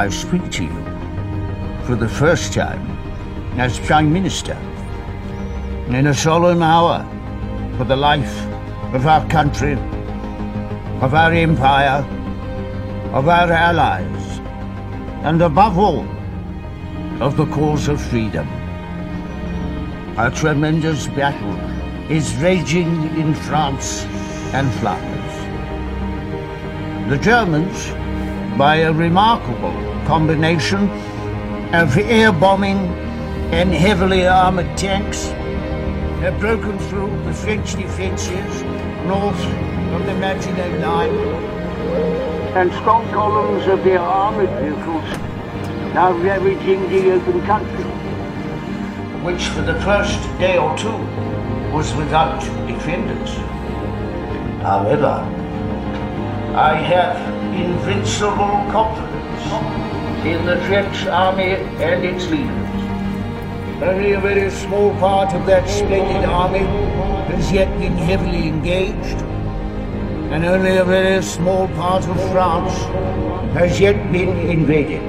I 0.03 0.09
speak 0.09 0.51
to 0.51 0.65
you 0.65 0.83
for 1.85 1.95
the 1.95 2.09
first 2.09 2.51
time 2.51 2.85
as 3.57 3.79
Prime 3.79 4.11
Minister 4.11 4.57
in 5.87 6.07
a 6.07 6.13
solemn 6.13 6.61
hour 6.61 7.07
for 7.77 7.85
the 7.85 7.95
life 7.95 8.35
of 8.93 9.07
our 9.07 9.25
country, 9.29 9.75
of 10.99 11.13
our 11.13 11.31
empire, 11.31 12.03
of 13.13 13.29
our 13.29 13.49
allies, 13.49 14.39
and 15.23 15.41
above 15.41 15.77
all, 15.77 16.05
of 17.21 17.37
the 17.37 17.45
cause 17.45 17.87
of 17.87 18.01
freedom. 18.01 18.47
A 20.17 20.29
tremendous 20.29 21.07
battle 21.07 21.55
is 22.11 22.35
raging 22.41 22.91
in 23.17 23.33
France 23.33 24.03
and 24.53 24.69
Flanders. 24.81 25.35
The 27.09 27.23
Germans, 27.23 27.89
by 28.57 28.75
a 28.79 28.91
remarkable 28.91 29.92
combination 30.05 30.89
of 31.73 31.97
air 31.97 32.31
bombing 32.31 32.77
and 33.51 33.73
heavily 33.73 34.27
armored 34.27 34.77
tanks, 34.77 35.27
have 36.21 36.39
broken 36.39 36.77
through 36.79 37.09
the 37.23 37.33
French 37.33 37.75
defences 37.75 38.63
north 39.05 39.39
of 39.93 40.05
the 40.05 40.15
Maginot 40.15 40.79
Line, 40.79 41.11
and 42.55 42.71
strong 42.73 43.07
columns 43.11 43.67
of 43.67 43.83
their 43.83 43.99
armoured 43.99 44.49
vehicles 44.61 45.03
now 45.93 46.11
ravaging 46.11 46.89
the 46.89 47.11
open 47.11 47.41
country, 47.45 47.83
which 49.23 49.43
for 49.49 49.61
the 49.61 49.79
first 49.81 50.19
day 50.39 50.57
or 50.57 50.75
two 50.77 50.97
was 51.71 51.93
without 51.95 52.39
defenders. 52.67 53.29
However, 54.63 55.27
I 56.55 56.75
have 56.75 57.17
invincible 57.53 58.71
confidence 58.71 59.82
in 60.25 60.45
the 60.45 60.55
French 60.67 61.05
army 61.07 61.55
and 61.83 62.05
its 62.05 62.27
leaders. 62.27 63.81
Only 63.83 64.13
a 64.13 64.21
very 64.21 64.49
small 64.49 64.91
part 64.95 65.33
of 65.33 65.45
that 65.47 65.67
splendid 65.69 66.29
army 66.29 66.65
has 67.33 67.51
yet 67.51 67.67
been 67.77 67.97
heavily 67.97 68.47
engaged, 68.47 69.21
and 70.31 70.45
only 70.45 70.77
a 70.77 70.85
very 70.85 71.21
small 71.21 71.67
part 71.69 72.07
of 72.07 72.15
France 72.31 72.73
has 73.53 73.81
yet 73.81 74.11
been 74.13 74.29
invaded. 74.49 75.01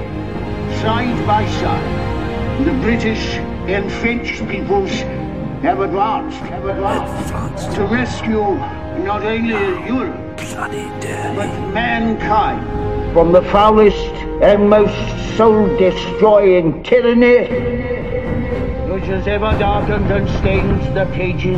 Side 0.81 1.25
by 1.25 1.45
side, 1.61 2.65
the 2.65 2.73
British 2.81 3.35
and 3.67 3.89
French 3.89 4.39
peoples 4.49 4.91
have 5.61 5.79
advanced, 5.79 6.37
have 6.39 6.65
advanced 6.65 7.71
to 7.75 7.85
rescue 7.85 8.55
not 9.05 9.23
only 9.23 9.87
Europe, 9.87 10.37
but 11.35 11.49
mankind 11.73 13.13
from 13.13 13.31
the 13.31 13.41
foulest 13.43 14.14
and 14.45 14.69
most 14.69 14.93
soul-destroying 15.37 16.83
tyranny 16.83 17.47
which 18.93 19.05
has 19.05 19.25
ever 19.25 19.51
darkened 19.57 20.11
and 20.11 20.29
stained 20.37 20.95
the 20.95 21.05
pages 21.13 21.57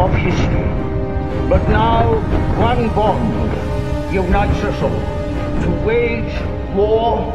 of 0.00 0.12
history. 0.14 0.68
But 1.48 1.62
now 1.68 2.16
one 2.58 2.88
bond 2.88 4.12
unites 4.12 4.58
us 4.64 4.82
all 4.82 5.62
to 5.62 5.70
wage 5.86 6.34
war 6.74 7.32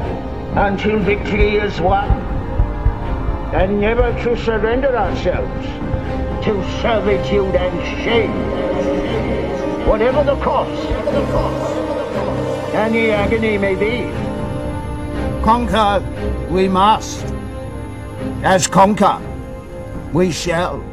until 0.57 0.99
victory 0.99 1.55
is 1.55 1.79
won, 1.79 2.09
and 3.55 3.79
never 3.79 4.11
to 4.25 4.35
surrender 4.35 4.93
ourselves 4.97 5.65
to 6.43 6.61
servitude 6.81 7.55
and 7.55 8.03
shame, 8.03 9.87
whatever 9.87 10.25
the 10.25 10.35
cost, 10.43 10.89
the 12.93 13.11
agony 13.11 13.57
may 13.57 13.75
be. 13.75 14.22
Conquer 15.43 15.99
we 16.49 16.69
must, 16.69 17.25
as 18.43 18.65
conquer 18.65 19.19
we 20.13 20.31
shall. 20.31 20.92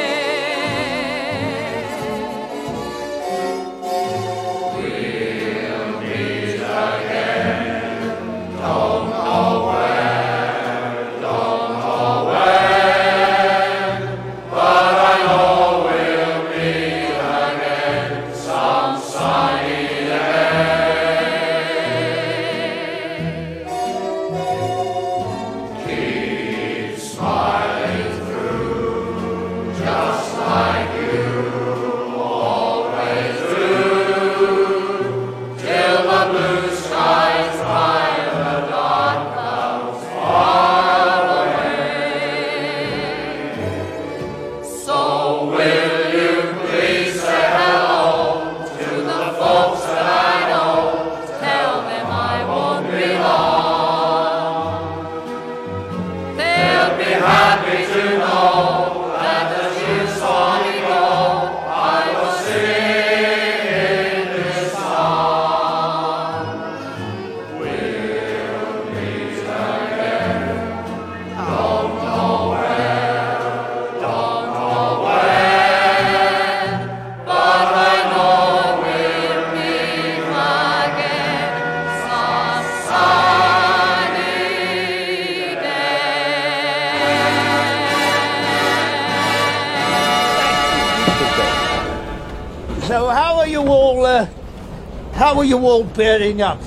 How 95.21 95.37
are 95.37 95.43
you 95.45 95.59
all 95.59 95.83
bearing 95.83 96.41
up? 96.41 96.59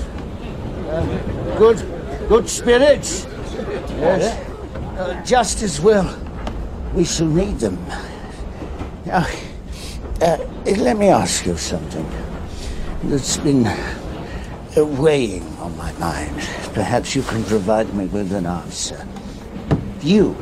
Uh, 0.87 1.03
good, 1.57 1.77
good 2.29 2.47
spirits. 2.47 3.25
Yes. 3.99 4.39
Uh, 4.97 5.21
just 5.25 5.61
as 5.61 5.81
well. 5.81 6.07
We 6.93 7.03
shall 7.03 7.27
need 7.27 7.59
them. 7.59 7.77
Now, 9.05 9.27
uh, 10.21 10.37
let 10.63 10.95
me 10.95 11.09
ask 11.09 11.45
you 11.45 11.57
something 11.57 12.09
that's 13.03 13.35
been 13.35 13.67
uh, 13.67 14.85
weighing 14.85 15.43
on 15.57 15.75
my 15.75 15.91
mind. 15.99 16.37
Perhaps 16.73 17.13
you 17.13 17.23
can 17.23 17.43
provide 17.43 17.93
me 17.93 18.05
with 18.05 18.31
an 18.31 18.45
answer. 18.45 19.05
You, 20.01 20.33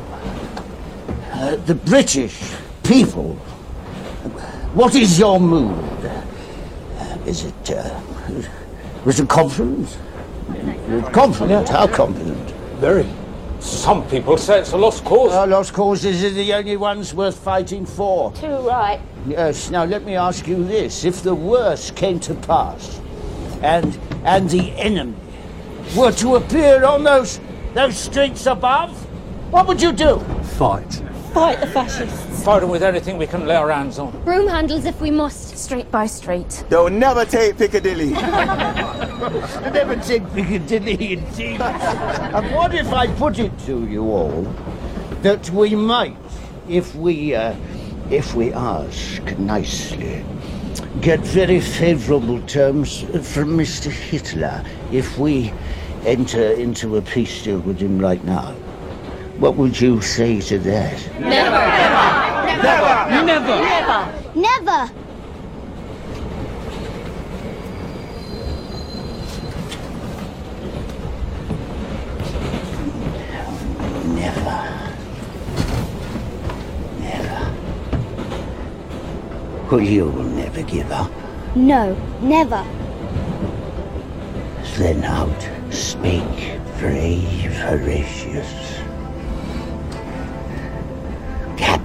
uh, 1.32 1.56
the 1.66 1.74
British 1.74 2.40
people, 2.84 3.34
what 4.72 4.94
is 4.94 5.18
your 5.18 5.40
mood? 5.40 5.93
Is 7.26 7.44
it, 7.44 7.70
uh, 7.70 8.00
is 9.06 9.20
it 9.20 9.28
confident? 9.28 9.96
Confident? 11.12 11.68
How 11.68 11.86
confident? 11.86 12.50
Very. 12.78 13.06
Some 13.60 14.06
people 14.08 14.36
say 14.36 14.60
it's 14.60 14.72
a 14.72 14.76
lost 14.76 15.04
cause. 15.04 15.32
Uh, 15.32 15.46
lost 15.46 15.72
causes 15.72 16.22
are 16.22 16.30
the 16.30 16.52
only 16.52 16.76
ones 16.76 17.14
worth 17.14 17.38
fighting 17.38 17.86
for. 17.86 18.30
Too 18.32 18.46
right. 18.46 19.00
Yes, 19.26 19.70
now 19.70 19.84
let 19.84 20.04
me 20.04 20.16
ask 20.16 20.46
you 20.46 20.64
this. 20.64 21.04
If 21.04 21.22
the 21.22 21.34
worst 21.34 21.96
came 21.96 22.20
to 22.20 22.34
pass 22.34 23.00
and 23.62 23.98
and 24.24 24.50
the 24.50 24.72
enemy 24.72 25.16
were 25.96 26.12
to 26.12 26.36
appear 26.36 26.84
on 26.84 27.04
those 27.04 27.40
those 27.72 27.96
streets 27.96 28.44
above, 28.44 28.90
what 29.50 29.66
would 29.66 29.80
you 29.80 29.92
do? 29.92 30.18
Fight. 30.58 31.02
Fight 31.34 31.58
the 31.60 31.66
fascists. 31.66 32.44
Fight 32.44 32.60
them 32.60 32.70
with 32.70 32.84
anything 32.84 33.18
we 33.18 33.26
can 33.26 33.44
lay 33.44 33.56
our 33.56 33.68
hands 33.72 33.98
on. 33.98 34.12
Broom 34.24 34.46
handles 34.46 34.84
if 34.84 35.00
we 35.00 35.10
must. 35.10 35.58
Street 35.58 35.90
by 35.90 36.06
street. 36.06 36.64
They'll 36.68 36.88
never 36.88 37.24
take 37.24 37.58
Piccadilly. 37.58 38.10
Never 39.74 39.96
take 39.96 40.22
Piccadilly 40.32 41.14
indeed. 41.14 41.60
and 41.60 42.54
what 42.54 42.72
if 42.72 42.92
I 42.92 43.08
put 43.08 43.40
it 43.40 43.58
to 43.66 43.84
you 43.88 44.04
all 44.04 44.42
that 45.22 45.50
we 45.50 45.74
might, 45.74 46.16
if 46.68 46.94
we 46.94 47.34
uh, 47.34 47.56
if 48.10 48.34
we 48.36 48.52
ask 48.52 49.22
nicely, 49.38 50.24
get 51.00 51.18
very 51.20 51.60
favourable 51.60 52.40
terms 52.42 53.00
from 53.00 53.56
Mr. 53.58 53.90
Hitler 53.90 54.64
if 54.92 55.18
we 55.18 55.52
enter 56.06 56.52
into 56.52 56.96
a 56.96 57.02
peace 57.02 57.42
deal 57.42 57.58
with 57.58 57.80
him 57.80 57.98
right 57.98 58.22
now? 58.22 58.54
What 59.38 59.56
would 59.56 59.80
you 59.80 60.00
say 60.00 60.40
to 60.42 60.58
that? 60.60 61.20
Never. 61.20 61.64
Never. 62.62 63.24
Never. 63.24 63.56
Never. 63.64 64.12
Never. 64.34 64.90
Never. 74.14 74.58
Never. 77.00 77.54
Well, 79.70 79.80
you'll 79.80 80.12
never 80.12 80.62
give 80.62 80.90
up. 80.92 81.10
No. 81.56 81.94
Never. 82.22 82.64
Then 84.76 85.04
out 85.04 85.48
spake 85.70 86.60
brave 86.78 87.52
Horatius, 87.54 88.63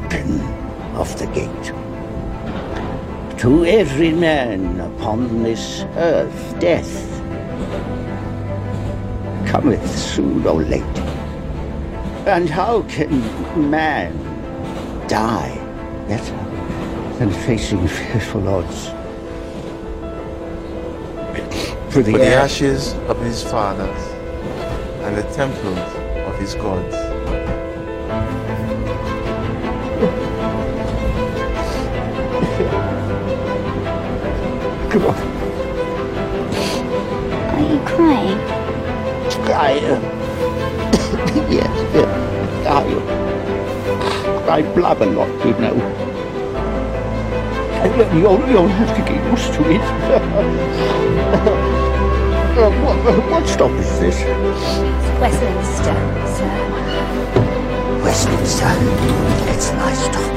captain 0.10 0.42
of 0.96 1.18
the 1.20 1.28
gate. 1.28 1.74
To 3.40 3.66
every 3.66 4.12
man 4.12 4.80
upon 4.80 5.44
this 5.44 5.82
earth 5.96 6.60
death 6.60 6.92
cometh 9.48 9.88
soon 9.98 10.46
or 10.46 10.62
late. 10.62 10.84
And 12.28 12.50
how 12.50 12.82
can 12.84 13.22
man 13.70 14.12
die 15.08 15.56
better 16.08 16.36
than 17.18 17.32
facing 17.32 17.88
fearful 17.88 18.48
odds? 18.48 18.88
For 21.94 22.04
the, 22.04 22.12
For 22.12 22.18
the 22.18 22.36
ashes 22.36 22.94
of 23.08 23.20
his 23.22 23.44
fathers 23.44 24.02
and 25.04 25.16
the 25.18 25.24
temples 25.34 25.78
of 26.28 26.40
his 26.40 26.56
gods. 26.56 27.09
Are 37.56 37.62
you 37.62 37.80
crying? 37.86 38.40
I, 39.52 39.80
uh, 39.80 40.00
yes, 41.50 41.72
yes, 41.94 42.10
I, 42.68 42.70
I 44.50 44.62
blab 44.74 45.02
a 45.02 45.06
lot, 45.06 45.30
you 45.46 45.54
know. 45.54 45.76
You'll, 48.14 48.42
you'll 48.50 48.68
have 48.68 48.96
to 48.96 49.02
get 49.02 49.24
used 49.32 49.54
to 49.54 49.62
it. 49.72 49.82
uh, 52.60 52.72
what, 52.84 52.98
what 53.30 53.48
stop 53.48 53.72
is 53.72 54.00
this? 54.00 54.18
Westminster, 55.20 55.96
sir. 56.36 56.52
Westminster. 58.04 58.74
It's 59.52 59.72
my 59.74 59.94
stop. 59.94 60.30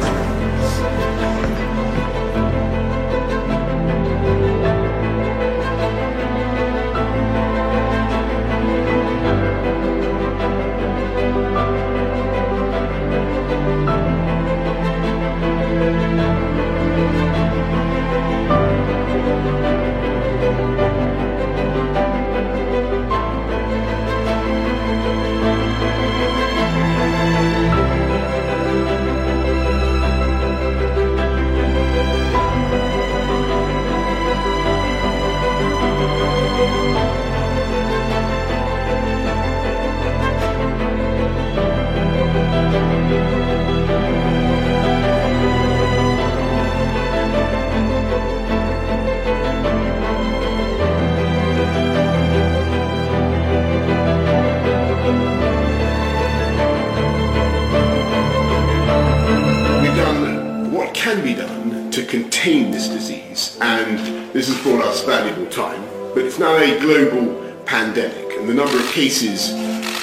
Can 61.03 61.21
be 61.25 61.35
done 61.35 61.91
to 61.91 62.07
contain 62.07 62.71
this 62.71 62.87
disease, 62.87 63.59
and 63.61 63.99
this 64.33 64.47
has 64.47 64.63
brought 64.63 64.81
us 64.85 65.03
valuable 65.03 65.51
time, 65.51 65.83
but 66.15 66.19
it's 66.19 66.39
now 66.39 66.55
a 66.55 66.79
global 66.79 67.53
pandemic, 67.65 68.39
and 68.39 68.49
the 68.49 68.55
number 68.55 68.79
of 68.79 68.87
cases 68.93 69.51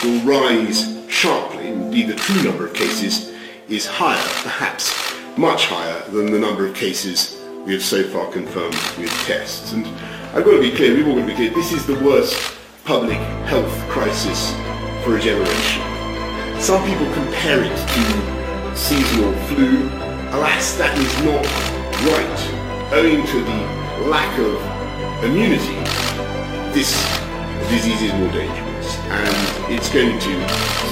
will 0.04 0.20
rise 0.28 1.02
sharply. 1.10 1.70
Indeed, 1.70 2.10
the 2.10 2.16
true 2.16 2.44
number 2.44 2.68
of 2.68 2.74
cases 2.74 3.34
is 3.70 3.86
higher, 3.86 4.22
perhaps 4.44 5.16
much 5.38 5.68
higher 5.68 6.02
than 6.10 6.34
the 6.34 6.38
number 6.38 6.68
of 6.68 6.76
cases 6.76 7.42
we 7.66 7.72
have 7.72 7.82
so 7.82 8.04
far 8.04 8.30
confirmed 8.30 8.76
with 8.98 9.10
tests. 9.26 9.72
And 9.72 9.88
I've 10.36 10.44
got 10.44 10.52
to 10.52 10.60
be 10.60 10.76
clear, 10.76 10.94
we've 10.94 11.08
all 11.08 11.16
got 11.16 11.22
to 11.22 11.28
be 11.28 11.36
clear, 11.36 11.52
this 11.52 11.72
is 11.72 11.86
the 11.86 11.98
worst 12.04 12.58
public 12.84 13.20
health 13.48 13.72
crisis 13.88 14.52
for 15.06 15.16
a 15.16 15.22
generation. 15.22 15.82
Some 16.60 16.86
people 16.86 17.10
compare 17.14 17.64
it 17.64 17.70
to 17.70 18.76
seasonal 18.76 19.32
flu. 19.48 20.09
Alas, 20.32 20.78
that 20.78 20.96
is 20.98 21.14
not 21.26 21.42
right. 22.06 22.42
Owing 22.94 23.26
to 23.26 23.40
the 23.42 24.10
lack 24.10 24.30
of 24.38 24.62
immunity, 25.26 25.74
this 26.72 26.94
disease 27.70 28.02
is 28.04 28.14
more 28.14 28.32
dangerous 28.32 28.96
and 29.10 29.74
it's 29.74 29.90
going 29.92 30.20
to 30.20 30.34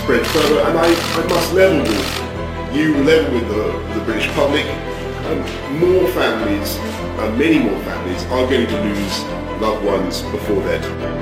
spread 0.01 0.25
further. 0.25 0.61
And 0.61 0.77
I, 0.77 0.87
I 0.89 1.27
must 1.27 1.53
level 1.53 1.81
with 1.81 2.75
you, 2.75 2.97
level 3.03 3.33
with 3.35 3.47
the, 3.47 3.93
the 3.93 4.05
British 4.05 4.27
public. 4.33 4.65
Um, 5.27 5.39
more 5.77 6.07
families, 6.13 6.77
uh, 7.19 7.35
many 7.37 7.59
more 7.59 7.79
families, 7.83 8.23
are 8.25 8.47
going 8.49 8.65
to 8.65 8.81
lose 8.81 9.23
loved 9.61 9.85
ones 9.85 10.21
before 10.23 10.61
their 10.63 10.81
time. 10.81 11.17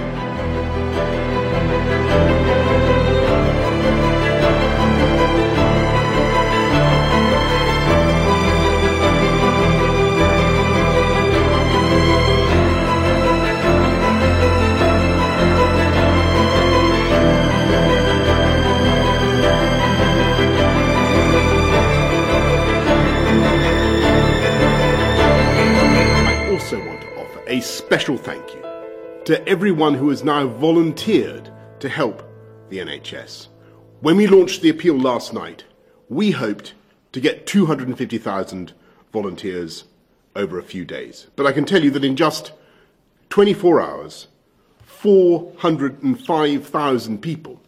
Also 26.55 26.79
want 26.87 27.01
to 27.01 27.19
offer 27.19 27.43
a 27.47 27.59
special 27.59 28.15
thank 28.15 28.53
you 28.53 28.61
to 29.25 29.45
everyone 29.45 29.93
who 29.93 30.07
has 30.07 30.23
now 30.23 30.47
volunteered 30.47 31.51
to 31.81 31.89
help 31.89 32.23
the 32.69 32.77
NHS. 32.77 33.49
When 33.99 34.15
we 34.15 34.25
launched 34.25 34.61
the 34.61 34.69
appeal 34.69 34.97
last 34.97 35.33
night, 35.33 35.65
we 36.07 36.31
hoped 36.31 36.73
to 37.11 37.19
get 37.19 37.45
250,000 37.45 38.71
volunteers 39.11 39.83
over 40.33 40.57
a 40.57 40.63
few 40.63 40.85
days. 40.85 41.27
But 41.35 41.45
I 41.45 41.51
can 41.51 41.65
tell 41.65 41.83
you 41.83 41.91
that 41.91 42.05
in 42.05 42.15
just 42.15 42.53
24 43.31 43.81
hours, 43.81 44.27
405,000 44.85 47.21
people 47.21 47.59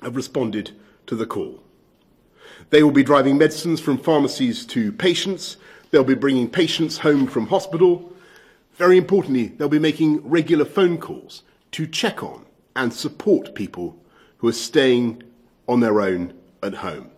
have 0.00 0.14
responded 0.14 0.70
to 1.08 1.16
the 1.16 1.26
call. 1.26 1.60
They 2.70 2.84
will 2.84 2.92
be 2.92 3.02
driving 3.02 3.36
medicines 3.36 3.80
from 3.80 3.98
pharmacies 3.98 4.64
to 4.66 4.92
patients. 4.92 5.56
They'll 5.90 6.04
be 6.04 6.14
bringing 6.14 6.48
patients 6.48 6.98
home 6.98 7.26
from 7.26 7.46
hospital. 7.46 8.12
Very 8.74 8.96
importantly, 8.96 9.48
they'll 9.48 9.68
be 9.68 9.78
making 9.78 10.26
regular 10.28 10.64
phone 10.64 10.98
calls 10.98 11.42
to 11.72 11.86
check 11.86 12.22
on 12.22 12.44
and 12.76 12.92
support 12.92 13.54
people 13.54 13.96
who 14.38 14.48
are 14.48 14.52
staying 14.52 15.22
on 15.68 15.80
their 15.80 16.00
own 16.00 16.32
at 16.62 16.74
home. 16.74 17.10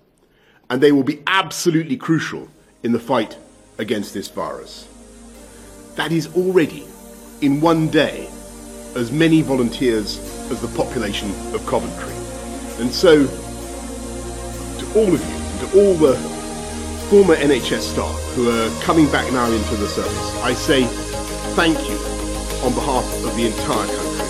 And 0.70 0.82
they 0.82 0.92
will 0.92 1.04
be 1.04 1.22
absolutely 1.26 1.96
crucial 1.96 2.48
in 2.82 2.92
the 2.92 2.98
fight 2.98 3.36
against 3.78 4.14
this 4.14 4.28
virus. 4.28 4.88
That 5.96 6.12
is 6.12 6.34
already, 6.34 6.86
in 7.42 7.60
one 7.60 7.88
day, 7.88 8.28
as 8.96 9.12
many 9.12 9.42
volunteers 9.42 10.18
as 10.50 10.60
the 10.60 10.68
population 10.68 11.30
of 11.54 11.64
Coventry. 11.66 12.14
And 12.82 12.90
so, 12.90 13.26
to 13.26 14.98
all 14.98 15.12
of 15.14 15.20
you, 15.20 15.36
and 15.36 15.60
to 15.60 15.80
all 15.80 15.94
the 15.94 16.41
former 17.12 17.36
NHS 17.36 17.92
staff 17.92 18.18
who 18.34 18.48
are 18.48 18.70
coming 18.80 19.06
back 19.12 19.30
now 19.34 19.44
into 19.44 19.76
the 19.76 19.86
service, 19.86 20.34
I 20.36 20.54
say 20.54 20.86
thank 21.54 21.76
you 21.86 21.98
on 22.64 22.72
behalf 22.72 23.04
of 23.26 23.36
the 23.36 23.48
entire 23.48 23.86
country. 23.96 24.26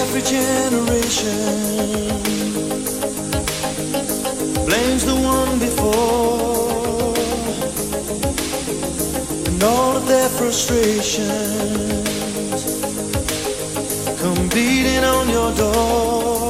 Every 0.00 0.22
generation 0.22 1.38
blames 4.66 5.04
the 5.04 5.14
one 5.14 5.60
before, 5.60 7.14
and 9.46 9.62
all 9.62 9.96
of 9.96 10.08
their 10.08 10.28
frustrations 10.30 11.22
come 14.20 14.48
beating 14.48 15.04
on 15.04 15.28
your 15.28 15.54
door. 15.54 16.45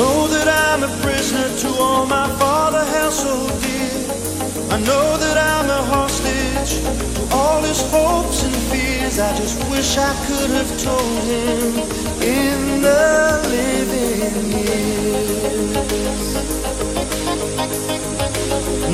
Know 0.00 0.26
that 0.28 0.48
I'm 0.48 0.82
a 0.82 0.92
prisoner 1.04 1.48
to 1.62 1.68
all 1.84 2.06
my 2.06 2.28
father 2.40 2.82
held 2.94 3.12
so 3.12 3.34
dear. 3.64 3.98
I 4.74 4.78
know 4.88 5.06
that 5.24 5.36
I'm 5.52 5.68
a 5.80 5.82
hostage 5.94 6.72
to 7.16 7.22
all 7.38 7.60
his 7.70 7.80
hopes 7.92 8.38
and 8.46 8.56
fears. 8.70 9.18
I 9.18 9.30
just 9.36 9.56
wish 9.72 9.90
I 10.10 10.12
could 10.26 10.50
have 10.58 10.72
told 10.88 11.22
him 11.32 11.66
in 12.40 12.58
the 12.86 13.04
living 13.56 14.46
years. 14.64 16.26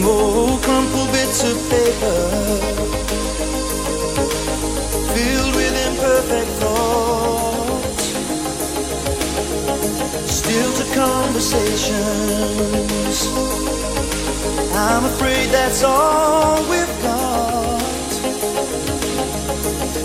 Oh, 0.09 0.59
crumpled 0.64 1.11
bits 1.16 1.40
of 1.50 1.57
paper 1.74 2.18
filled 5.14 5.54
with 5.59 5.74
imperfect 5.86 6.50
thoughts. 6.61 7.15
To 10.47 10.84
conversations. 10.94 13.26
I'm 14.72 15.05
afraid 15.05 15.51
that's 15.51 15.82
all 15.82 16.62
we've 16.70 17.03
got. 17.03 17.82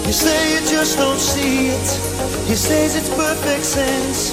You 0.08 0.12
say 0.12 0.54
you 0.54 0.60
just 0.68 0.98
don't 0.98 1.20
see 1.20 1.68
it. 1.68 1.88
He 2.48 2.56
says 2.56 2.96
it's 2.96 3.10
perfect 3.10 3.64
sense. 3.64 4.32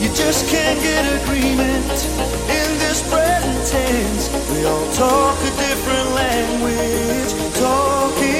You 0.00 0.08
just 0.14 0.48
can't 0.48 0.80
get 0.82 1.04
agreement 1.24 2.06
in 2.46 2.78
this 2.78 3.02
present 3.10 3.66
tense. 3.66 4.30
We 4.52 4.64
all 4.64 4.86
talk 4.92 5.36
a 5.40 5.50
different 5.66 6.14
language, 6.14 7.34
talking 7.58 8.39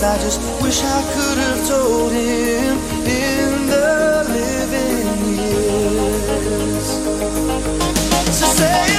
I 0.00 0.16
just 0.18 0.40
wish 0.62 0.80
I 0.84 1.02
could 1.12 1.38
have 1.38 1.66
told 1.66 2.12
him 2.12 2.78
in 3.04 3.66
the 3.66 4.24
living 4.28 5.34
years 5.34 6.88
to 8.38 8.46
say. 8.46 8.97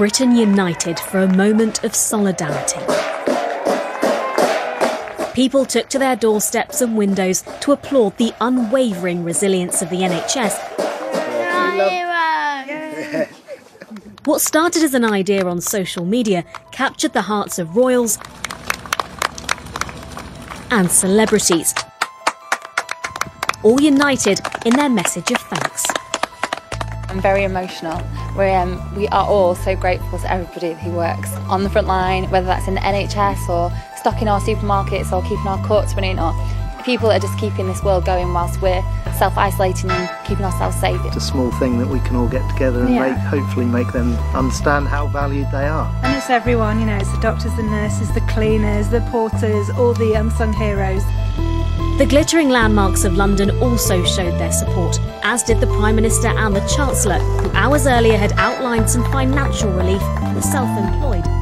Britain 0.00 0.34
united 0.34 0.98
for 0.98 1.18
a 1.18 1.28
moment 1.36 1.84
of 1.84 1.94
solidarity. 1.94 2.80
People 5.34 5.66
took 5.66 5.90
to 5.90 5.98
their 5.98 6.16
doorsteps 6.16 6.80
and 6.80 6.96
windows 6.96 7.44
to 7.60 7.72
applaud 7.72 8.16
the 8.16 8.32
unwavering 8.40 9.22
resilience 9.24 9.82
of 9.82 9.90
the 9.90 9.96
NHS. 9.96 10.56
What 14.24 14.40
started 14.40 14.82
as 14.84 14.94
an 14.94 15.04
idea 15.04 15.44
on 15.44 15.60
social 15.60 16.06
media 16.06 16.46
captured 16.72 17.12
the 17.12 17.20
hearts 17.20 17.58
of 17.58 17.76
royals 17.76 18.16
and 20.70 20.90
celebrities, 20.90 21.74
all 23.62 23.78
united 23.82 24.40
in 24.64 24.72
their 24.76 24.88
message 24.88 25.30
of 25.30 25.36
thanks. 25.42 25.84
I'm 27.10 27.20
very 27.20 27.44
emotional. 27.44 28.02
We're, 28.36 28.56
um, 28.56 28.94
we 28.94 29.08
are 29.08 29.26
all 29.26 29.54
so 29.54 29.74
grateful 29.76 30.18
to 30.18 30.32
everybody 30.32 30.74
who 30.74 30.92
works 30.92 31.34
on 31.48 31.62
the 31.64 31.70
front 31.70 31.86
line, 31.88 32.30
whether 32.30 32.46
that's 32.46 32.68
in 32.68 32.74
the 32.74 32.80
NHS 32.80 33.48
or 33.48 33.70
stocking 33.96 34.28
our 34.28 34.40
supermarkets 34.40 35.12
or 35.12 35.22
keeping 35.22 35.46
our 35.46 35.62
courts 35.66 35.94
running 35.94 36.18
or 36.18 36.32
people 36.84 37.08
that 37.08 37.22
are 37.22 37.26
just 37.26 37.38
keeping 37.38 37.66
this 37.66 37.82
world 37.82 38.06
going 38.06 38.32
whilst 38.32 38.62
we're 38.62 38.82
self-isolating 39.18 39.90
and 39.90 40.26
keeping 40.26 40.44
ourselves 40.44 40.76
safe. 40.80 40.98
It's 41.04 41.16
a 41.16 41.20
small 41.20 41.50
thing 41.52 41.78
that 41.78 41.86
we 41.88 42.00
can 42.00 42.16
all 42.16 42.28
get 42.28 42.48
together 42.50 42.80
and 42.80 42.94
Yeah. 42.94 43.10
make, 43.10 43.18
hopefully 43.18 43.66
make 43.66 43.92
them 43.92 44.16
understand 44.34 44.88
how 44.88 45.06
valued 45.08 45.50
they 45.52 45.68
are. 45.68 45.86
And 46.02 46.16
it's 46.16 46.30
everyone, 46.30 46.80
you 46.80 46.86
know, 46.86 46.96
it's 46.96 47.10
the 47.12 47.20
doctors, 47.20 47.54
the 47.56 47.64
nurses, 47.64 48.10
the 48.12 48.22
cleaners, 48.22 48.88
the 48.88 49.02
porters, 49.10 49.68
all 49.70 49.92
the 49.92 50.14
unsung 50.14 50.54
heroes. 50.54 51.02
The 52.00 52.06
glittering 52.06 52.48
landmarks 52.48 53.04
of 53.04 53.18
London 53.18 53.50
also 53.60 54.02
showed 54.06 54.32
their 54.40 54.52
support, 54.52 54.98
as 55.22 55.42
did 55.42 55.60
the 55.60 55.66
Prime 55.66 55.96
Minister 55.96 56.28
and 56.28 56.56
the 56.56 56.66
Chancellor, 56.66 57.18
who 57.18 57.50
hours 57.50 57.86
earlier 57.86 58.16
had 58.16 58.32
outlined 58.38 58.88
some 58.88 59.04
financial 59.12 59.70
relief 59.70 60.00
for 60.00 60.32
the 60.32 60.40
self 60.40 60.70
employed. 60.78 61.39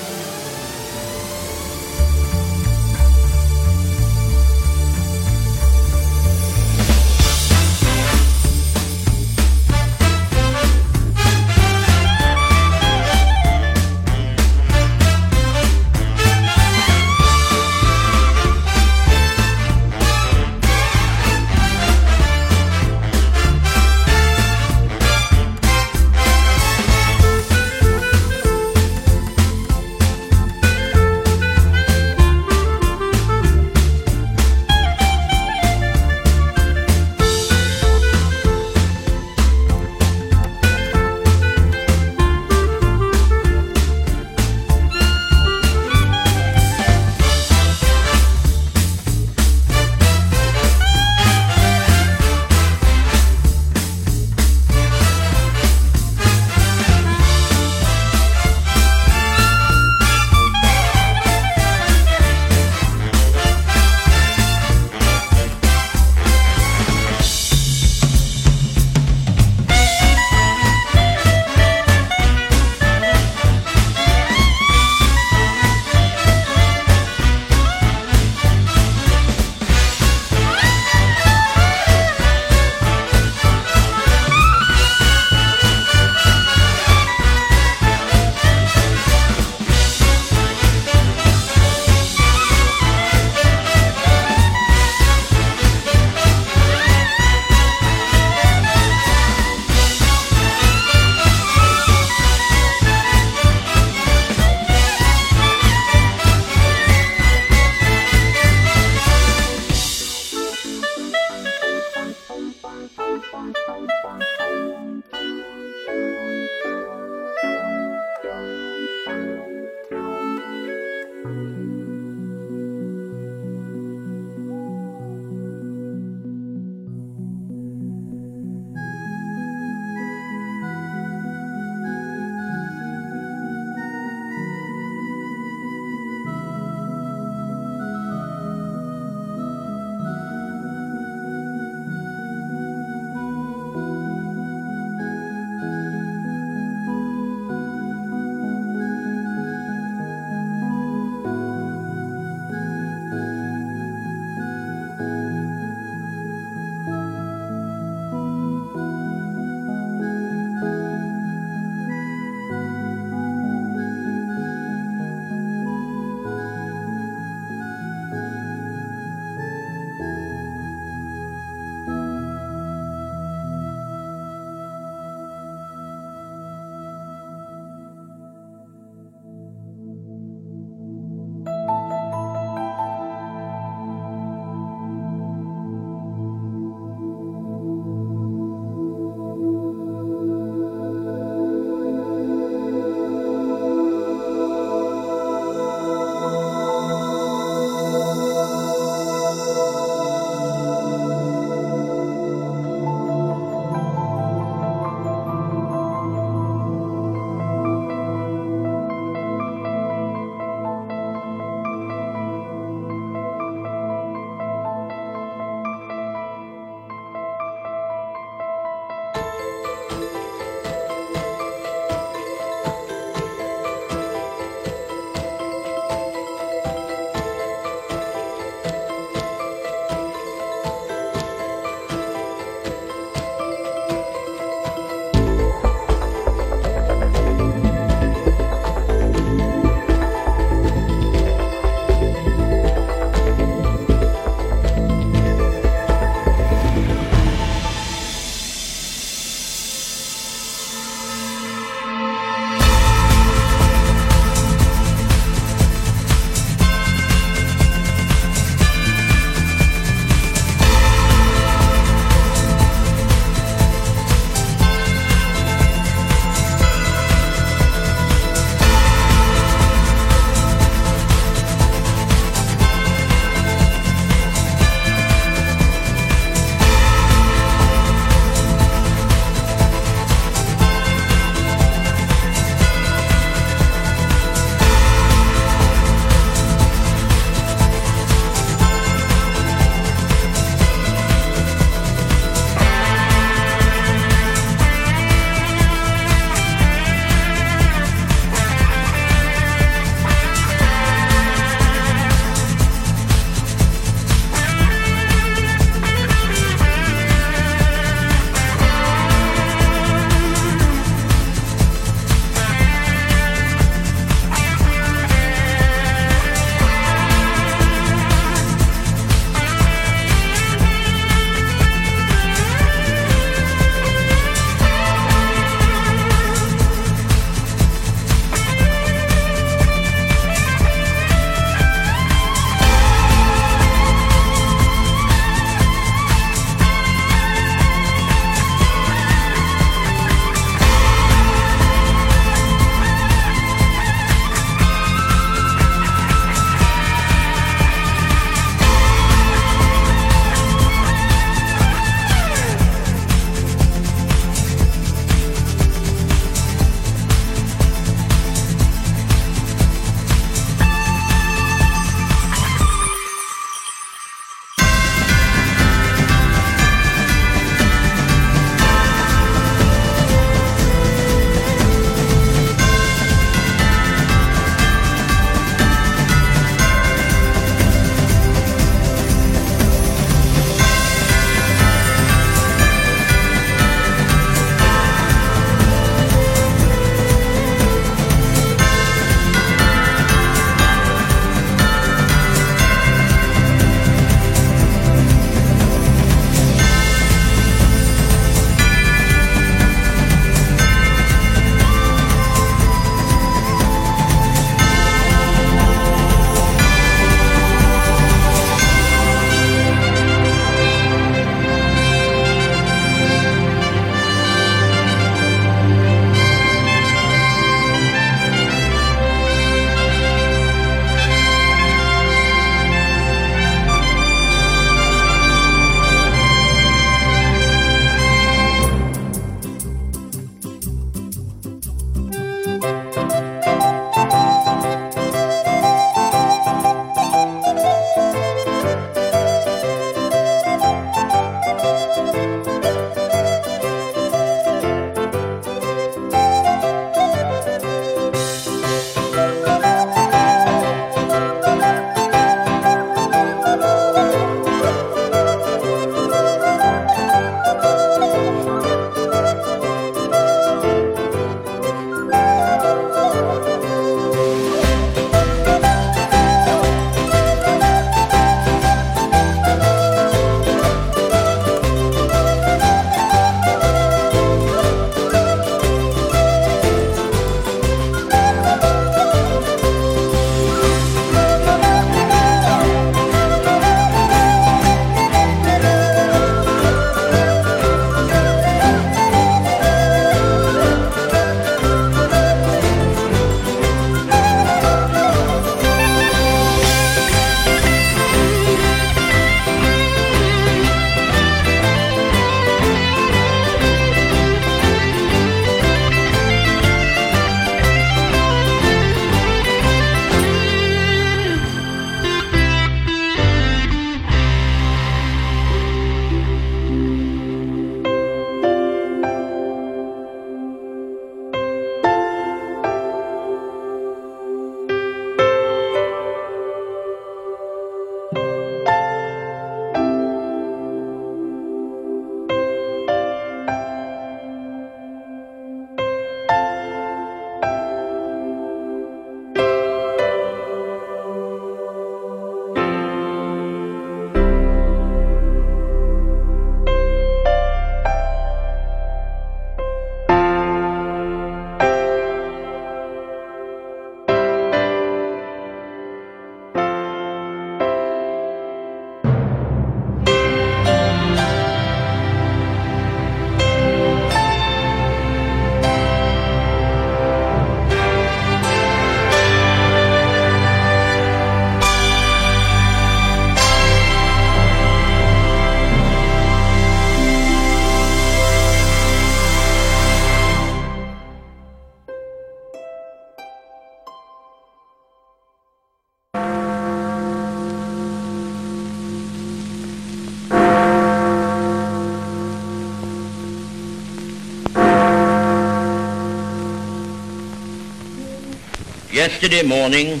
Yesterday 599.06 599.44
morning 599.44 600.00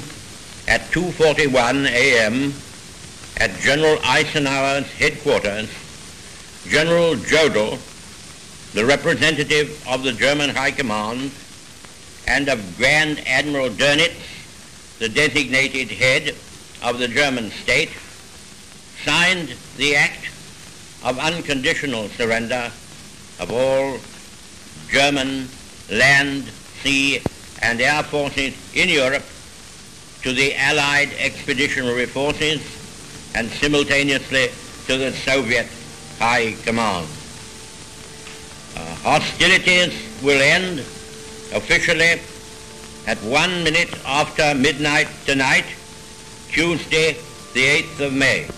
at 0.66 0.80
2.41 0.90 1.86
a.m. 1.86 2.52
at 3.36 3.56
General 3.60 3.98
Eisenhower's 4.02 4.90
headquarters, 4.94 5.70
General 6.66 7.14
Jodl, 7.14 7.78
the 8.72 8.84
representative 8.84 9.80
of 9.86 10.02
the 10.02 10.10
German 10.10 10.50
High 10.50 10.72
Command, 10.72 11.30
and 12.26 12.48
of 12.48 12.76
Grand 12.76 13.22
Admiral 13.28 13.68
Dönitz, 13.68 14.98
the 14.98 15.08
designated 15.08 15.88
head 15.92 16.34
of 16.82 16.98
the 16.98 17.06
German 17.06 17.52
state, 17.52 17.90
signed 19.04 19.54
the 19.76 19.94
act 19.94 20.30
of 21.04 21.20
unconditional 21.20 22.08
surrender 22.08 22.72
of 23.38 23.52
all 23.52 23.98
German 24.90 25.48
land, 25.92 26.50
sea, 26.82 27.22
and 27.62 27.80
air 27.80 28.02
forces 28.02 28.54
in 28.74 28.88
Europe 28.88 29.24
to 30.22 30.32
the 30.32 30.54
Allied 30.56 31.10
expeditionary 31.18 32.06
forces 32.06 32.60
and 33.34 33.48
simultaneously 33.48 34.48
to 34.86 34.96
the 34.98 35.12
Soviet 35.12 35.68
High 36.18 36.56
Command. 36.64 37.06
Uh, 38.76 38.94
hostilities 38.96 39.94
will 40.22 40.40
end 40.40 40.80
officially 41.54 42.20
at 43.06 43.18
one 43.22 43.62
minute 43.62 43.94
after 44.04 44.54
midnight 44.54 45.08
tonight, 45.24 45.64
Tuesday, 46.50 47.12
the 47.54 47.64
8th 47.82 48.00
of 48.00 48.12
May. 48.12 48.48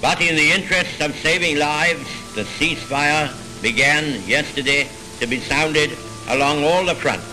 But 0.00 0.20
in 0.20 0.36
the 0.36 0.50
interest 0.52 1.00
of 1.00 1.14
saving 1.16 1.58
lives, 1.58 2.08
the 2.34 2.44
ceasefire 2.44 3.30
began 3.60 4.22
yesterday 4.26 4.88
to 5.20 5.26
be 5.26 5.40
sounded 5.40 5.90
along 6.28 6.64
all 6.64 6.84
the 6.84 6.94
fronts. 6.94 7.24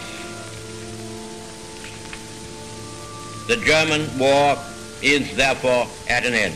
The 3.47 3.57
German 3.57 4.17
war 4.17 4.57
is 5.01 5.35
therefore 5.35 5.87
at 6.09 6.25
an 6.25 6.33
end. 6.33 6.55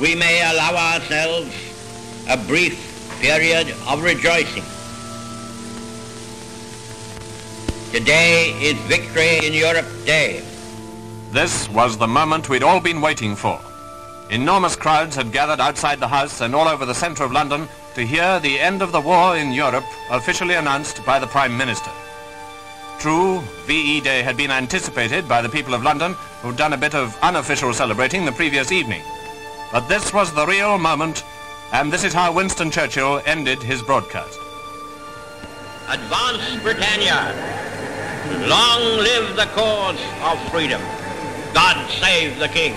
We 0.00 0.14
may 0.14 0.42
allow 0.50 0.94
ourselves 0.94 1.54
a 2.28 2.36
brief 2.36 2.76
period 3.20 3.74
of 3.88 4.02
rejoicing. 4.02 4.64
Today 7.92 8.50
is 8.60 8.74
Victory 8.88 9.46
in 9.46 9.52
Europe 9.52 9.86
Day. 10.04 10.42
This 11.30 11.68
was 11.68 11.96
the 11.96 12.06
moment 12.06 12.48
we'd 12.48 12.62
all 12.62 12.80
been 12.80 13.00
waiting 13.00 13.36
for. 13.36 13.60
Enormous 14.30 14.74
crowds 14.74 15.14
had 15.14 15.32
gathered 15.32 15.60
outside 15.60 16.00
the 16.00 16.08
House 16.08 16.40
and 16.40 16.54
all 16.54 16.66
over 16.66 16.84
the 16.84 16.94
centre 16.94 17.24
of 17.24 17.32
London 17.32 17.68
to 17.96 18.04
hear 18.04 18.38
the 18.40 18.60
end 18.60 18.82
of 18.82 18.92
the 18.92 19.00
war 19.00 19.38
in 19.38 19.50
Europe 19.52 19.86
officially 20.10 20.52
announced 20.52 21.02
by 21.06 21.18
the 21.18 21.26
Prime 21.26 21.56
Minister. 21.56 21.90
True, 22.98 23.40
VE 23.64 24.02
Day 24.02 24.20
had 24.20 24.36
been 24.36 24.50
anticipated 24.50 25.26
by 25.26 25.40
the 25.40 25.48
people 25.48 25.72
of 25.72 25.82
London 25.82 26.12
who'd 26.42 26.58
done 26.58 26.74
a 26.74 26.76
bit 26.76 26.94
of 26.94 27.18
unofficial 27.22 27.72
celebrating 27.72 28.26
the 28.26 28.32
previous 28.32 28.70
evening. 28.70 29.00
But 29.72 29.88
this 29.88 30.12
was 30.12 30.30
the 30.30 30.44
real 30.46 30.76
moment, 30.76 31.24
and 31.72 31.90
this 31.90 32.04
is 32.04 32.12
how 32.12 32.34
Winston 32.34 32.70
Churchill 32.70 33.22
ended 33.24 33.62
his 33.62 33.80
broadcast. 33.80 34.38
Advance 35.88 36.62
Britannia! 36.62 37.32
Long 38.46 38.98
live 38.98 39.36
the 39.36 39.46
cause 39.54 39.98
of 40.20 40.38
freedom! 40.50 40.82
God 41.54 41.90
save 41.92 42.38
the 42.38 42.48
King! 42.48 42.74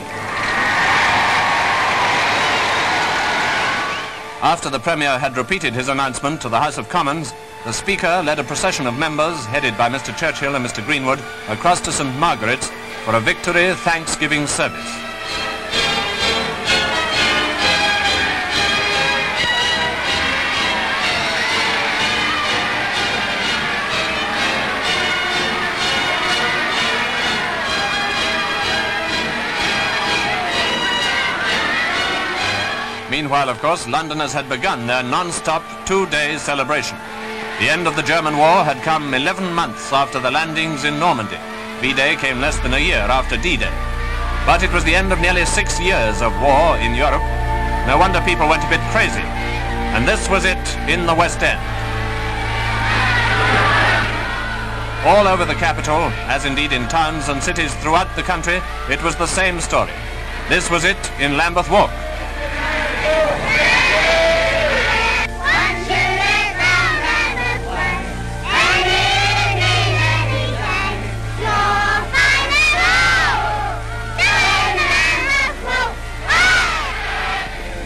After 4.42 4.70
the 4.70 4.80
Premier 4.80 5.20
had 5.20 5.36
repeated 5.36 5.74
his 5.74 5.90
announcement 5.90 6.42
to 6.42 6.50
the 6.50 6.62
House 6.62 6.78
of 6.78 6.88
Commons, 6.88 7.34
the 7.66 7.74
Speaker 7.74 8.22
led 8.24 8.40
a 8.40 8.44
procession 8.46 8.88
of 8.88 8.98
members, 8.98 9.46
headed 9.46 9.78
by 9.78 9.90
Mr 9.90 10.16
Churchill 10.18 10.56
and 10.56 10.66
Mr 10.66 10.84
Greenwood, 10.86 11.20
across 11.50 11.82
to 11.82 11.92
St 11.92 12.18
Margaret's 12.18 12.72
for 13.04 13.16
a 13.16 13.20
victory 13.20 13.74
Thanksgiving 13.74 14.48
service. 14.48 15.09
Meanwhile, 33.20 33.50
of 33.50 33.60
course, 33.60 33.86
Londoners 33.86 34.32
had 34.32 34.48
begun 34.48 34.88
their 34.88 35.04
non-stop 35.04 35.62
two-day 35.86 36.38
celebration. 36.38 36.98
The 37.60 37.68
end 37.68 37.86
of 37.86 37.98
the 37.98 38.02
German 38.02 38.38
war 38.38 38.64
had 38.64 38.82
come 38.82 39.14
11 39.14 39.54
months 39.54 39.92
after 39.92 40.22
the 40.22 40.32
landings 40.32 40.86
in 40.86 40.98
Normandy. 40.98 41.36
V-Day 41.82 42.16
came 42.16 42.40
less 42.40 42.58
than 42.60 42.74
a 42.74 42.80
year 42.80 43.04
after 43.12 43.36
D-Day. 43.36 43.76
But 44.46 44.64
it 44.64 44.72
was 44.72 44.86
the 44.86 44.96
end 44.96 45.12
of 45.12 45.20
nearly 45.20 45.44
six 45.44 45.82
years 45.82 46.22
of 46.22 46.32
war 46.40 46.78
in 46.80 46.96
Europe. 46.96 47.20
No 47.92 47.98
wonder 48.00 48.22
people 48.22 48.48
went 48.48 48.64
a 48.64 48.70
bit 48.70 48.80
crazy. 48.96 49.28
And 49.92 50.08
this 50.08 50.30
was 50.30 50.46
it 50.46 50.64
in 50.88 51.06
the 51.06 51.14
West 51.14 51.44
End. 51.44 51.60
All 55.04 55.28
over 55.28 55.44
the 55.44 55.60
capital, 55.60 56.08
as 56.32 56.46
indeed 56.46 56.72
in 56.72 56.88
towns 56.88 57.28
and 57.28 57.44
cities 57.44 57.76
throughout 57.84 58.16
the 58.16 58.24
country, 58.24 58.62
it 58.88 59.04
was 59.04 59.18
the 59.18 59.28
same 59.28 59.60
story. 59.60 59.92
This 60.48 60.72
was 60.72 60.86
it 60.86 61.12
in 61.20 61.36
Lambeth 61.36 61.70
Walk. 61.70 61.92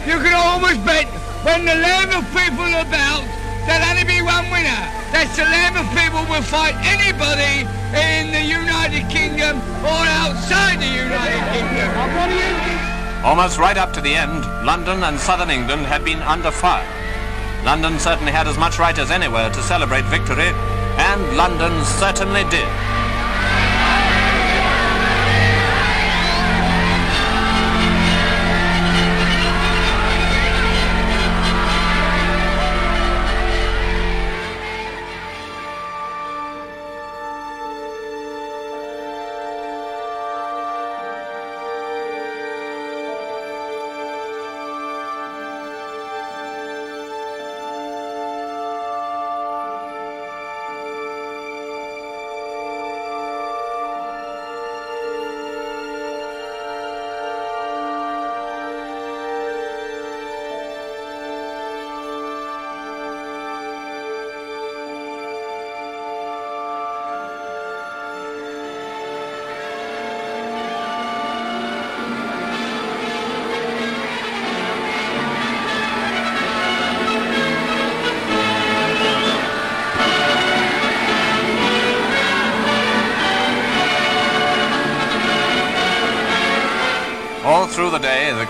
You 0.06 0.20
can 0.20 0.34
almost 0.36 0.86
bet 0.86 1.08
when 1.46 1.66
the 1.66 1.76
Lambeth 1.76 2.28
people 2.36 2.66
are 2.66 2.86
about, 2.86 3.24
there'll 3.66 3.90
only 3.90 4.04
be 4.04 4.22
one 4.22 4.46
winner. 4.52 4.84
That's 5.12 5.36
the 5.36 5.44
Lambeth 5.44 5.90
people 5.96 6.26
will 6.30 6.44
fight 6.44 6.76
anybody 6.86 7.66
in 7.98 8.32
the 8.32 8.44
United 8.44 9.10
Kingdom 9.10 9.58
or 9.82 10.04
outside 10.22 10.82
the 10.82 10.92
United 10.92 11.44
Kingdom. 11.54 12.93
Almost 13.24 13.58
right 13.58 13.78
up 13.78 13.94
to 13.94 14.02
the 14.02 14.14
end, 14.14 14.44
London 14.66 15.02
and 15.04 15.18
southern 15.18 15.50
England 15.50 15.86
had 15.86 16.04
been 16.04 16.22
under 16.22 16.52
fire. 16.52 16.86
London 17.64 17.98
certainly 17.98 18.34
had 18.34 18.48
as 18.50 18.58
much 18.58 18.80
right 18.80 18.98
as 19.00 19.12
anywhere 19.12 19.50
to 19.50 19.64
celebrate 19.64 20.04
victory, 20.06 20.52
and 20.98 21.38
London 21.38 21.72
certainly 21.86 22.44
did. 22.50 22.68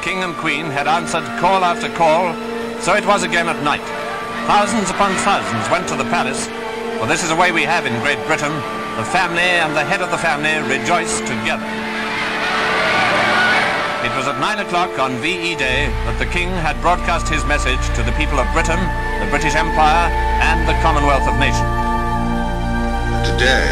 King 0.03 0.21
and 0.21 0.35
Queen 0.35 0.67
had 0.67 0.83
answered 0.83 1.23
call 1.39 1.63
after 1.63 1.87
call, 1.95 2.35
so 2.83 2.91
it 2.91 3.07
was 3.07 3.23
again 3.23 3.47
at 3.47 3.63
night. 3.63 3.87
Thousands 4.51 4.91
upon 4.91 5.15
thousands 5.23 5.63
went 5.71 5.87
to 5.87 5.95
the 5.95 6.03
palace, 6.11 6.51
for 6.99 7.07
this 7.07 7.23
is 7.23 7.31
a 7.31 7.39
way 7.39 7.55
we 7.55 7.63
have 7.63 7.87
in 7.87 7.95
Great 8.03 8.19
Britain. 8.27 8.51
The 8.99 9.07
family 9.15 9.47
and 9.63 9.71
the 9.71 9.87
head 9.87 10.03
of 10.03 10.11
the 10.11 10.19
family 10.19 10.59
rejoice 10.67 11.23
together. 11.23 11.63
It 14.03 14.11
was 14.19 14.27
at 14.27 14.43
nine 14.43 14.59
o'clock 14.59 14.99
on 14.99 15.23
VE 15.23 15.55
Day 15.55 15.87
that 16.03 16.19
the 16.19 16.27
King 16.27 16.51
had 16.51 16.75
broadcast 16.83 17.31
his 17.31 17.47
message 17.47 17.79
to 17.95 18.03
the 18.03 18.11
people 18.19 18.43
of 18.43 18.47
Britain, 18.51 18.83
the 19.23 19.31
British 19.31 19.55
Empire, 19.55 20.11
and 20.43 20.67
the 20.67 20.75
Commonwealth 20.83 21.23
of 21.31 21.39
Nations. 21.39 21.63
Today, 23.23 23.71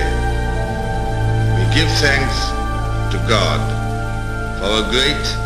we 1.59 1.67
give 1.75 1.91
thanks 1.99 2.39
to 3.11 3.19
God 3.27 3.59
for 4.63 4.79
a 4.79 4.87
great 4.95 5.40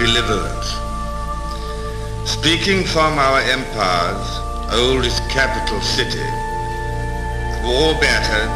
deliverance. 0.00 0.80
Speaking 2.24 2.84
from 2.84 3.18
our 3.18 3.40
empire's 3.52 4.28
oldest 4.72 5.20
capital 5.28 5.78
city, 5.82 6.24
war 7.68 7.92
battered, 8.00 8.54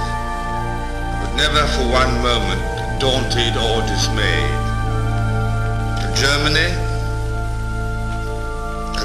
but 1.20 1.36
never 1.36 1.68
for 1.76 1.84
one 1.92 2.14
moment 2.24 2.64
daunted 2.98 3.52
or 3.60 3.84
dismayed. 3.84 4.56
Germany, 6.16 6.72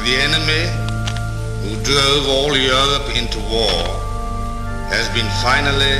the 0.08 0.16
enemy 0.24 0.64
who 1.60 1.76
drove 1.84 2.24
all 2.30 2.56
Europe 2.56 3.18
into 3.20 3.40
war, 3.52 3.84
has 4.88 5.10
been 5.10 5.28
finally 5.44 6.00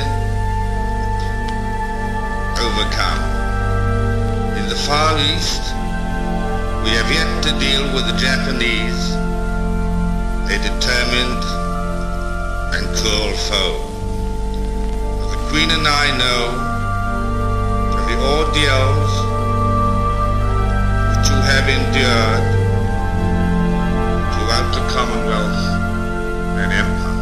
overcome. 2.64 3.20
In 4.56 4.68
the 4.70 4.80
Far 4.88 5.18
East, 5.18 5.69
we 6.82 6.90
have 6.96 7.10
yet 7.12 7.42
to 7.44 7.50
deal 7.60 7.84
with 7.94 8.06
the 8.06 8.16
Japanese, 8.16 9.12
a 10.48 10.56
determined 10.64 11.44
and 12.74 12.84
cruel 12.96 13.32
foe. 13.48 13.78
The 15.30 15.38
Queen 15.50 15.70
and 15.70 15.86
I 15.86 16.16
know 16.16 16.42
that 17.92 18.04
the 18.08 18.16
ordeals 18.16 19.12
which 21.10 21.28
you 21.28 21.38
have 21.52 21.66
endured 21.68 22.44
throughout 24.32 24.68
the 24.72 24.82
Commonwealth 24.94 25.62
and 26.62 26.72
Empire. 26.72 27.18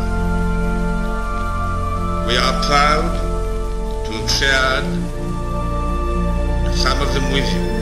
We 2.29 2.35
are 2.37 2.57
proud 2.65 3.11
to 4.07 4.13
have 4.13 4.31
shared 4.31 4.87
some 6.77 7.01
of 7.01 7.13
them 7.13 7.33
with 7.33 7.49
you. 7.53 7.78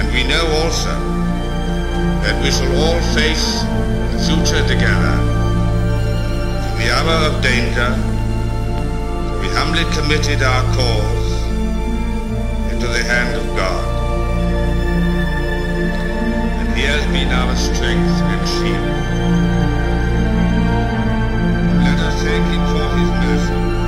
And 0.00 0.08
we 0.14 0.24
know 0.24 0.46
also 0.64 0.96
that 2.24 2.42
we 2.42 2.50
shall 2.50 2.72
all 2.74 2.98
face 3.12 3.60
the 4.12 4.18
future 4.24 4.66
together. 4.66 5.16
In 6.72 6.74
the 6.80 6.88
hour 6.96 7.28
of 7.28 7.42
danger, 7.42 7.90
we 9.40 9.48
humbly 9.52 9.84
committed 9.92 10.42
our 10.42 10.64
cause 10.72 11.32
into 12.72 12.86
the 12.86 13.04
hand 13.04 13.36
of 13.36 13.46
God. 13.54 13.84
And 16.60 16.68
he 16.74 16.84
has 16.84 17.04
been 17.12 17.28
our 17.28 17.54
strength 17.54 18.22
and 18.32 18.48
shield. 18.56 18.88
Let 21.84 21.98
us 22.08 22.22
thank 22.24 22.46
him 22.48 22.64
for 22.72 22.86
his 22.96 23.10
mercy. 23.20 23.79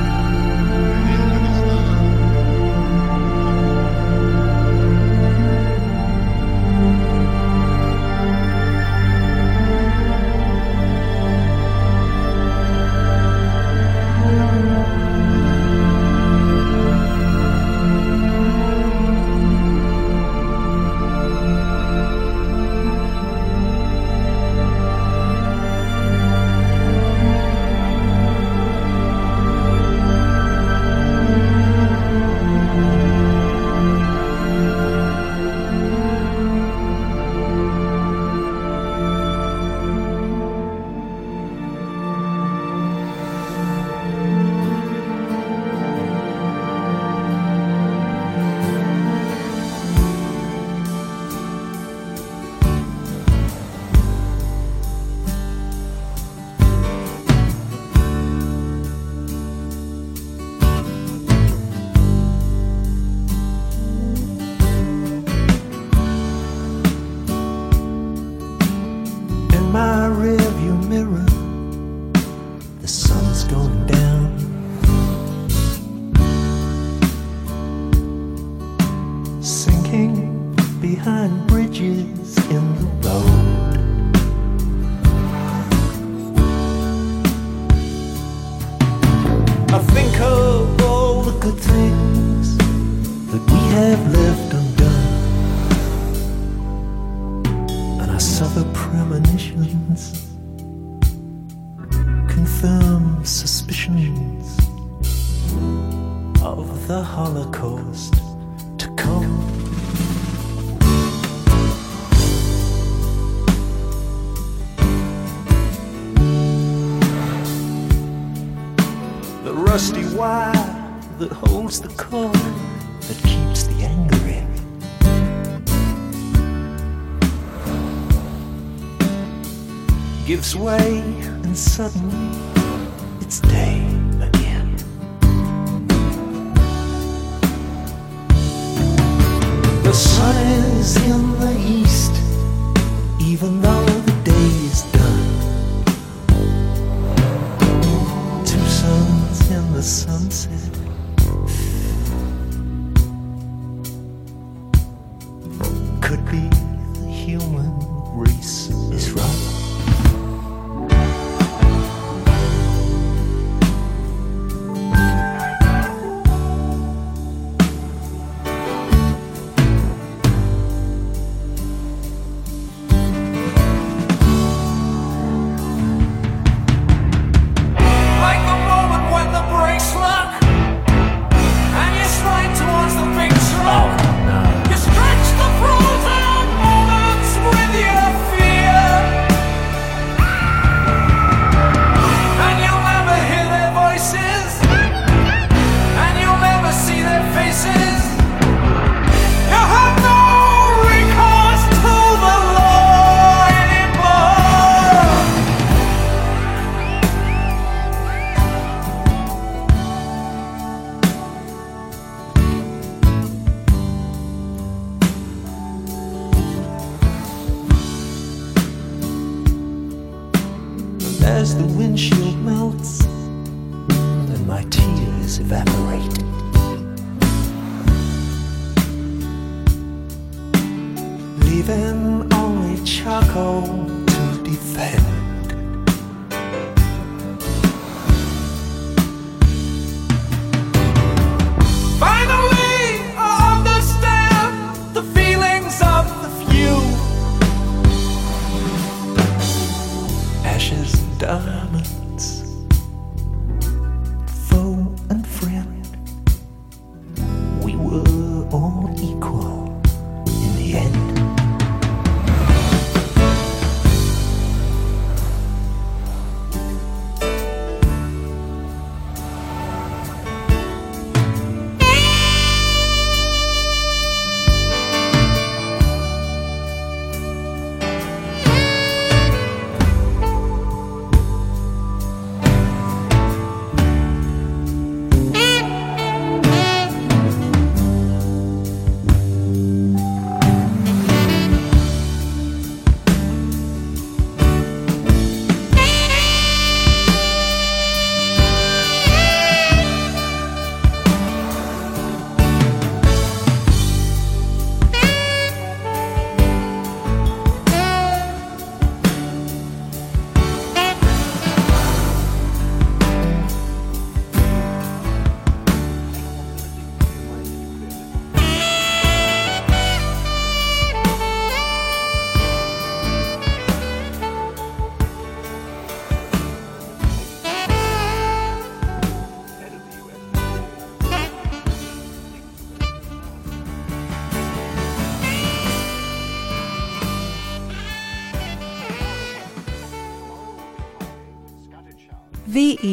Way, 130.57 130.82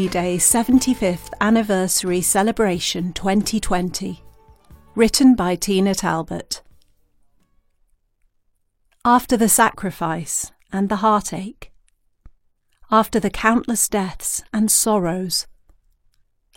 Day 0.10 0.38
75th 0.38 1.30
Anniversary 1.40 2.22
Celebration 2.22 3.14
2020. 3.14 4.24
Written 4.96 5.36
by 5.36 5.56
Tina 5.56 5.94
Talbot. 5.94 6.64
After 9.06 9.38
the 9.38 9.48
sacrifice 9.48 10.52
and 10.74 10.90
the 10.90 10.96
heartache, 10.96 11.72
after 12.90 13.20
the 13.20 13.30
countless 13.30 13.88
deaths 13.88 14.42
and 14.52 14.72
sorrows, 14.72 15.46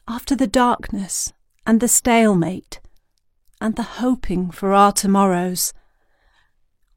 after 0.08 0.34
the 0.34 0.46
darkness 0.46 1.34
and 1.66 1.80
the 1.80 1.88
stalemate, 1.88 2.80
and 3.60 3.76
the 3.76 4.00
hoping 4.00 4.50
for 4.50 4.72
our 4.72 4.92
tomorrows, 4.92 5.74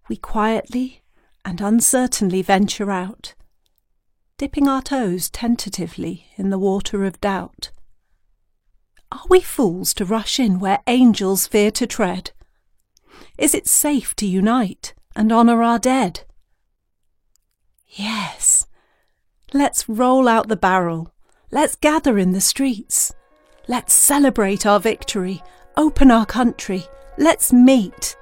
we 0.07 0.15
quietly 0.15 1.03
and 1.44 1.60
uncertainly 1.60 2.41
venture 2.41 2.91
out 2.91 3.35
dipping 4.38 4.68
our 4.68 4.82
toes 4.82 5.30
tentatively 5.30 6.28
in 6.36 6.49
the 6.49 6.60
water 6.60 7.06
of 7.06 7.22
doubt. 7.22 7.72
Are 9.12 9.24
we 9.30 9.40
fools 9.40 9.94
to 9.94 10.06
rush 10.06 10.40
in 10.40 10.60
where 10.60 10.80
angels 10.88 11.48
fear 11.48 11.72
to 11.72 11.88
tread? 11.88 12.32
Is 13.38 13.56
it 13.56 13.68
safe 13.68 14.14
to 14.18 14.26
unite 14.26 14.94
and 15.16 15.32
honour 15.32 15.64
our 15.64 15.80
dead? 15.80 16.26
Yes. 17.88 18.68
Let's 19.53 19.88
roll 19.88 20.28
out 20.28 20.49
the 20.49 20.57
barrel. 20.57 21.14
Let's 21.49 21.78
gather 21.78 22.18
in 22.18 22.32
the 22.32 22.41
streets. 22.41 23.14
Let's 23.70 23.94
celebrate 23.94 24.66
our 24.66 24.82
victory. 24.82 25.41
Open 25.78 26.12
our 26.12 26.26
country. 26.26 26.84
Let's 27.18 27.53
meet. 27.53 28.18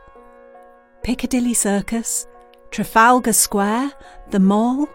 Piccadilly 1.01 1.55
Circus, 1.55 2.27
Trafalgar 2.69 3.33
Square, 3.33 3.93
the 4.29 4.39
Mall, 4.39 4.87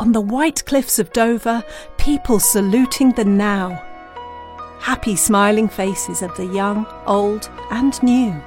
on 0.00 0.12
the 0.12 0.20
white 0.20 0.64
cliffs 0.64 0.98
of 0.98 1.12
Dover, 1.12 1.64
people 1.96 2.38
saluting 2.38 3.12
the 3.12 3.24
now. 3.24 3.84
Happy 4.80 5.16
smiling 5.16 5.68
faces 5.68 6.22
of 6.22 6.34
the 6.36 6.46
young, 6.46 6.86
old, 7.06 7.50
and 7.70 8.00
new. 8.02 8.40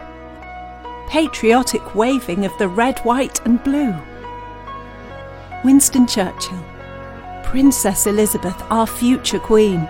Patriotic 1.09 1.93
waving 1.93 2.45
of 2.45 2.57
the 2.57 2.69
red, 2.69 2.99
white, 2.99 3.45
and 3.45 3.61
blue. 3.63 3.93
Winston 5.65 6.07
Churchill, 6.07 6.63
Princess 7.43 8.07
Elizabeth, 8.07 8.55
our 8.69 8.87
future 8.87 9.39
Queen. 9.39 9.87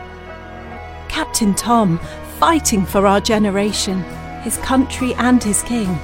Captain 1.08 1.54
Tom, 1.54 2.00
fighting 2.40 2.86
for 2.86 3.06
our 3.06 3.22
generation, 3.22 4.02
his 4.42 4.58
country, 4.58 5.14
and 5.16 5.44
his 5.44 5.62
king. 5.62 5.96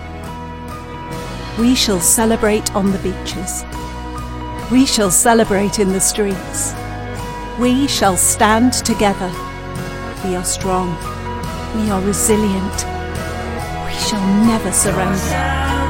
We 1.57 1.73
shall 1.73 1.99
celebrate 1.99 2.75
on 2.75 2.91
the 2.91 2.99
beaches. 2.99 3.63
We 4.69 4.85
shall 4.85 5.11
celebrate 5.11 5.79
in 5.79 5.93
the 5.93 5.99
streets. 6.01 6.73
We 7.57 7.87
shall 7.87 8.17
stand 8.17 8.73
together. 8.73 9.29
We 10.25 10.35
are 10.35 10.43
strong. 10.43 10.89
We 11.73 11.89
are 11.89 12.01
resilient. 12.01 12.85
We 13.85 13.93
shall 13.93 14.45
never 14.45 14.73
surrender. 14.73 15.86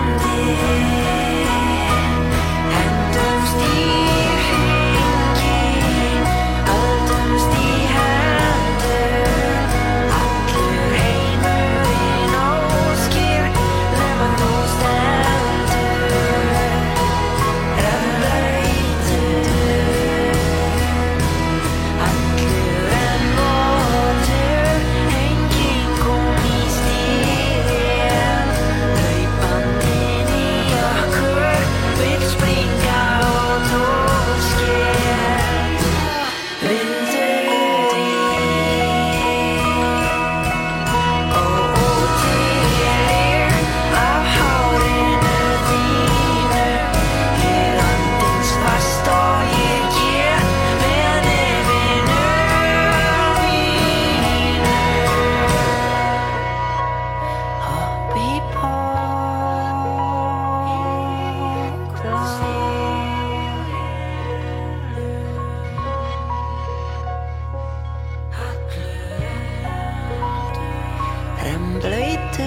trembleite. 71.48 72.44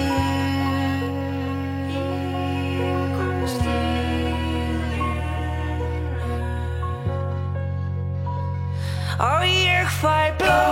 Oh, 9.19 9.41
hier, 9.41 9.87
vaai 10.01 10.33
bloot. 10.39 10.70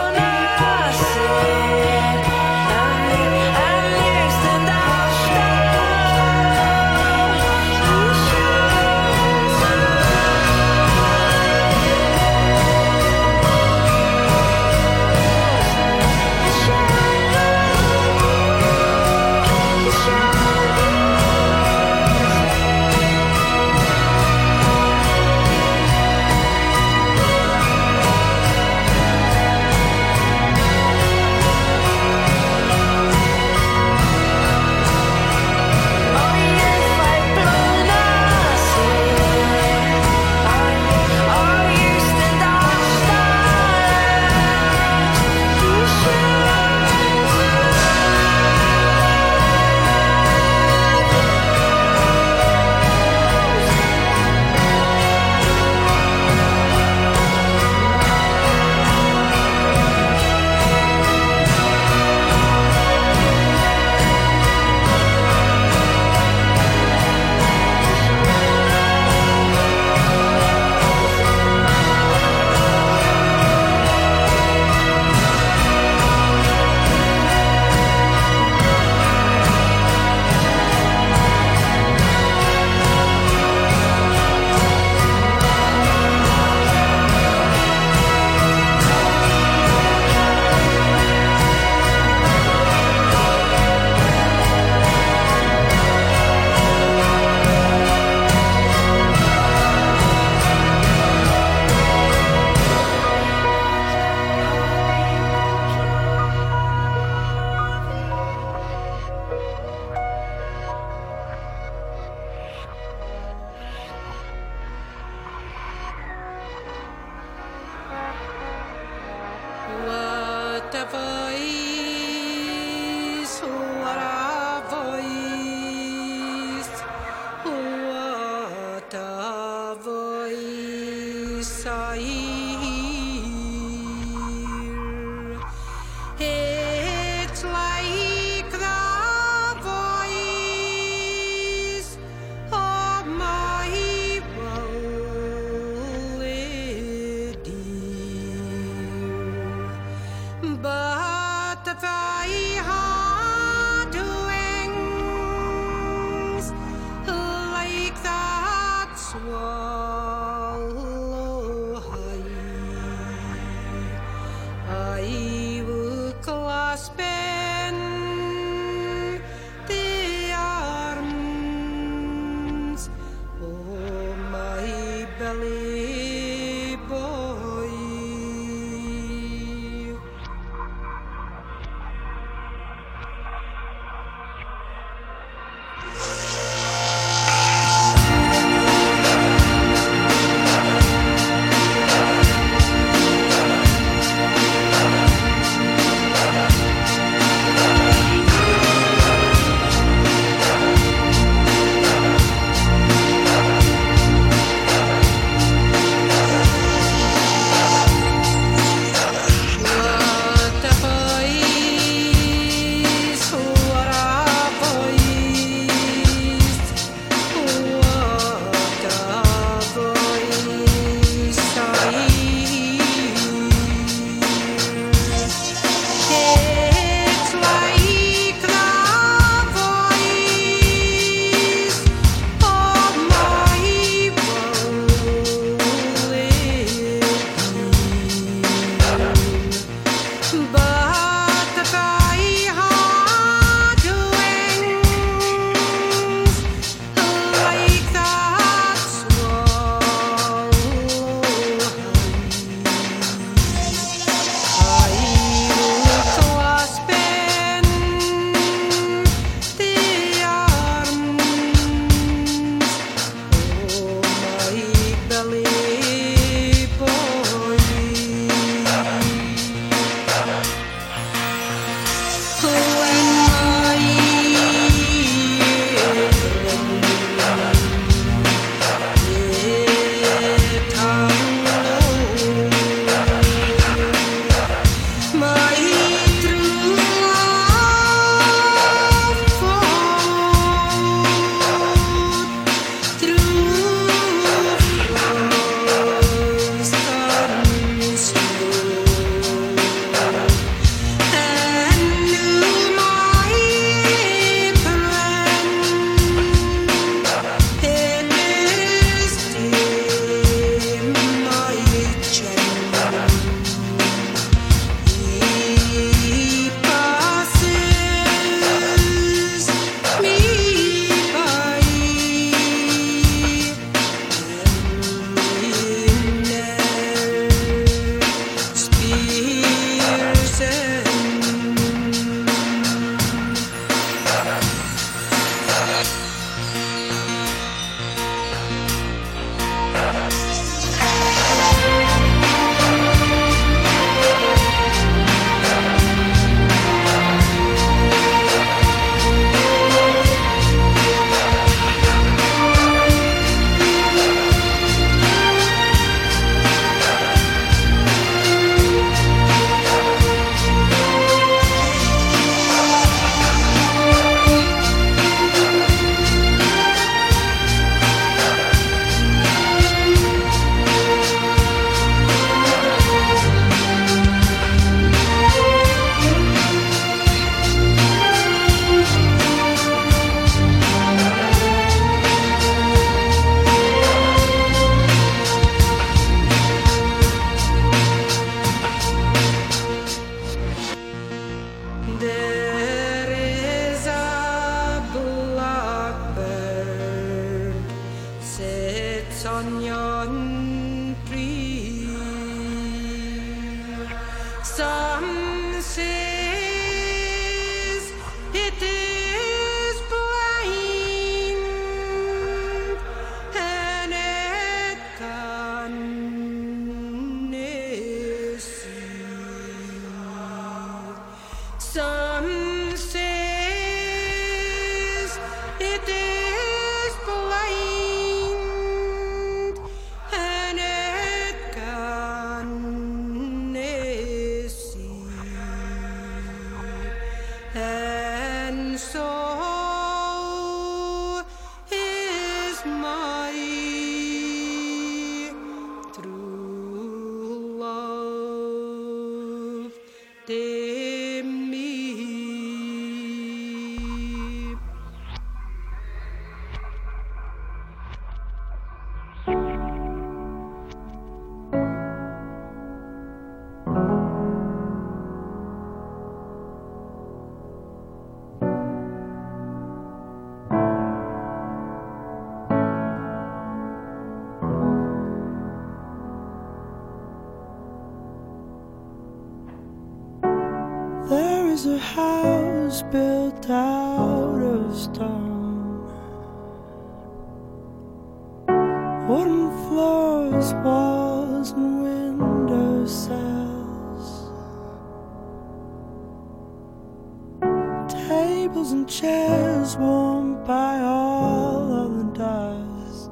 chairs 498.88 499.76
warmed 499.76 500.46
by 500.46 500.80
all 500.80 501.70
of 501.70 501.98
the 501.98 502.04
dust. 502.18 503.10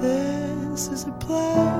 This 0.00 0.88
is 0.88 1.06
a 1.08 1.12
place. 1.12 1.73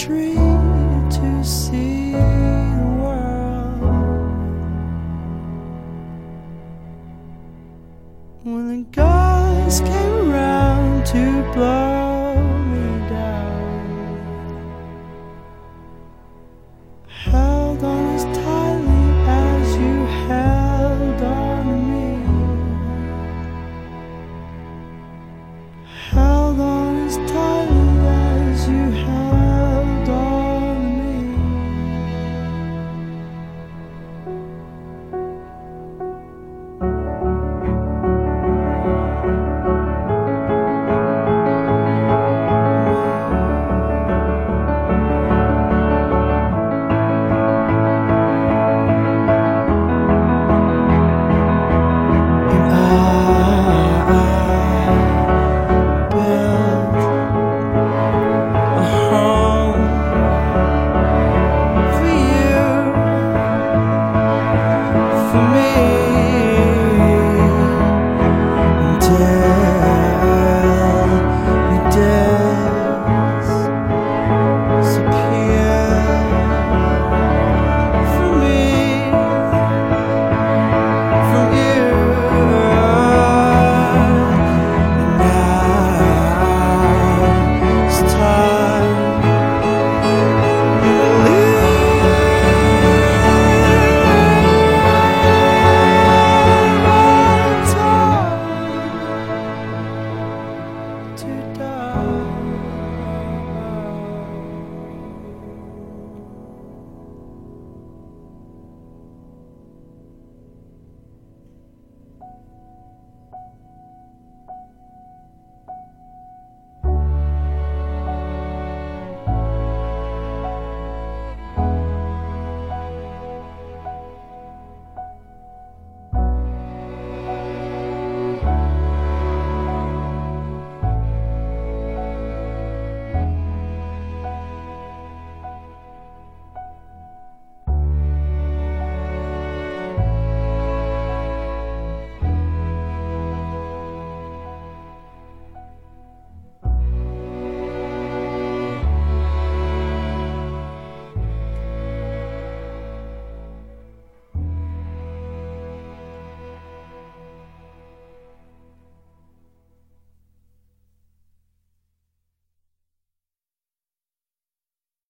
tree 0.00 0.34
to 1.10 1.44
see. 1.44 2.29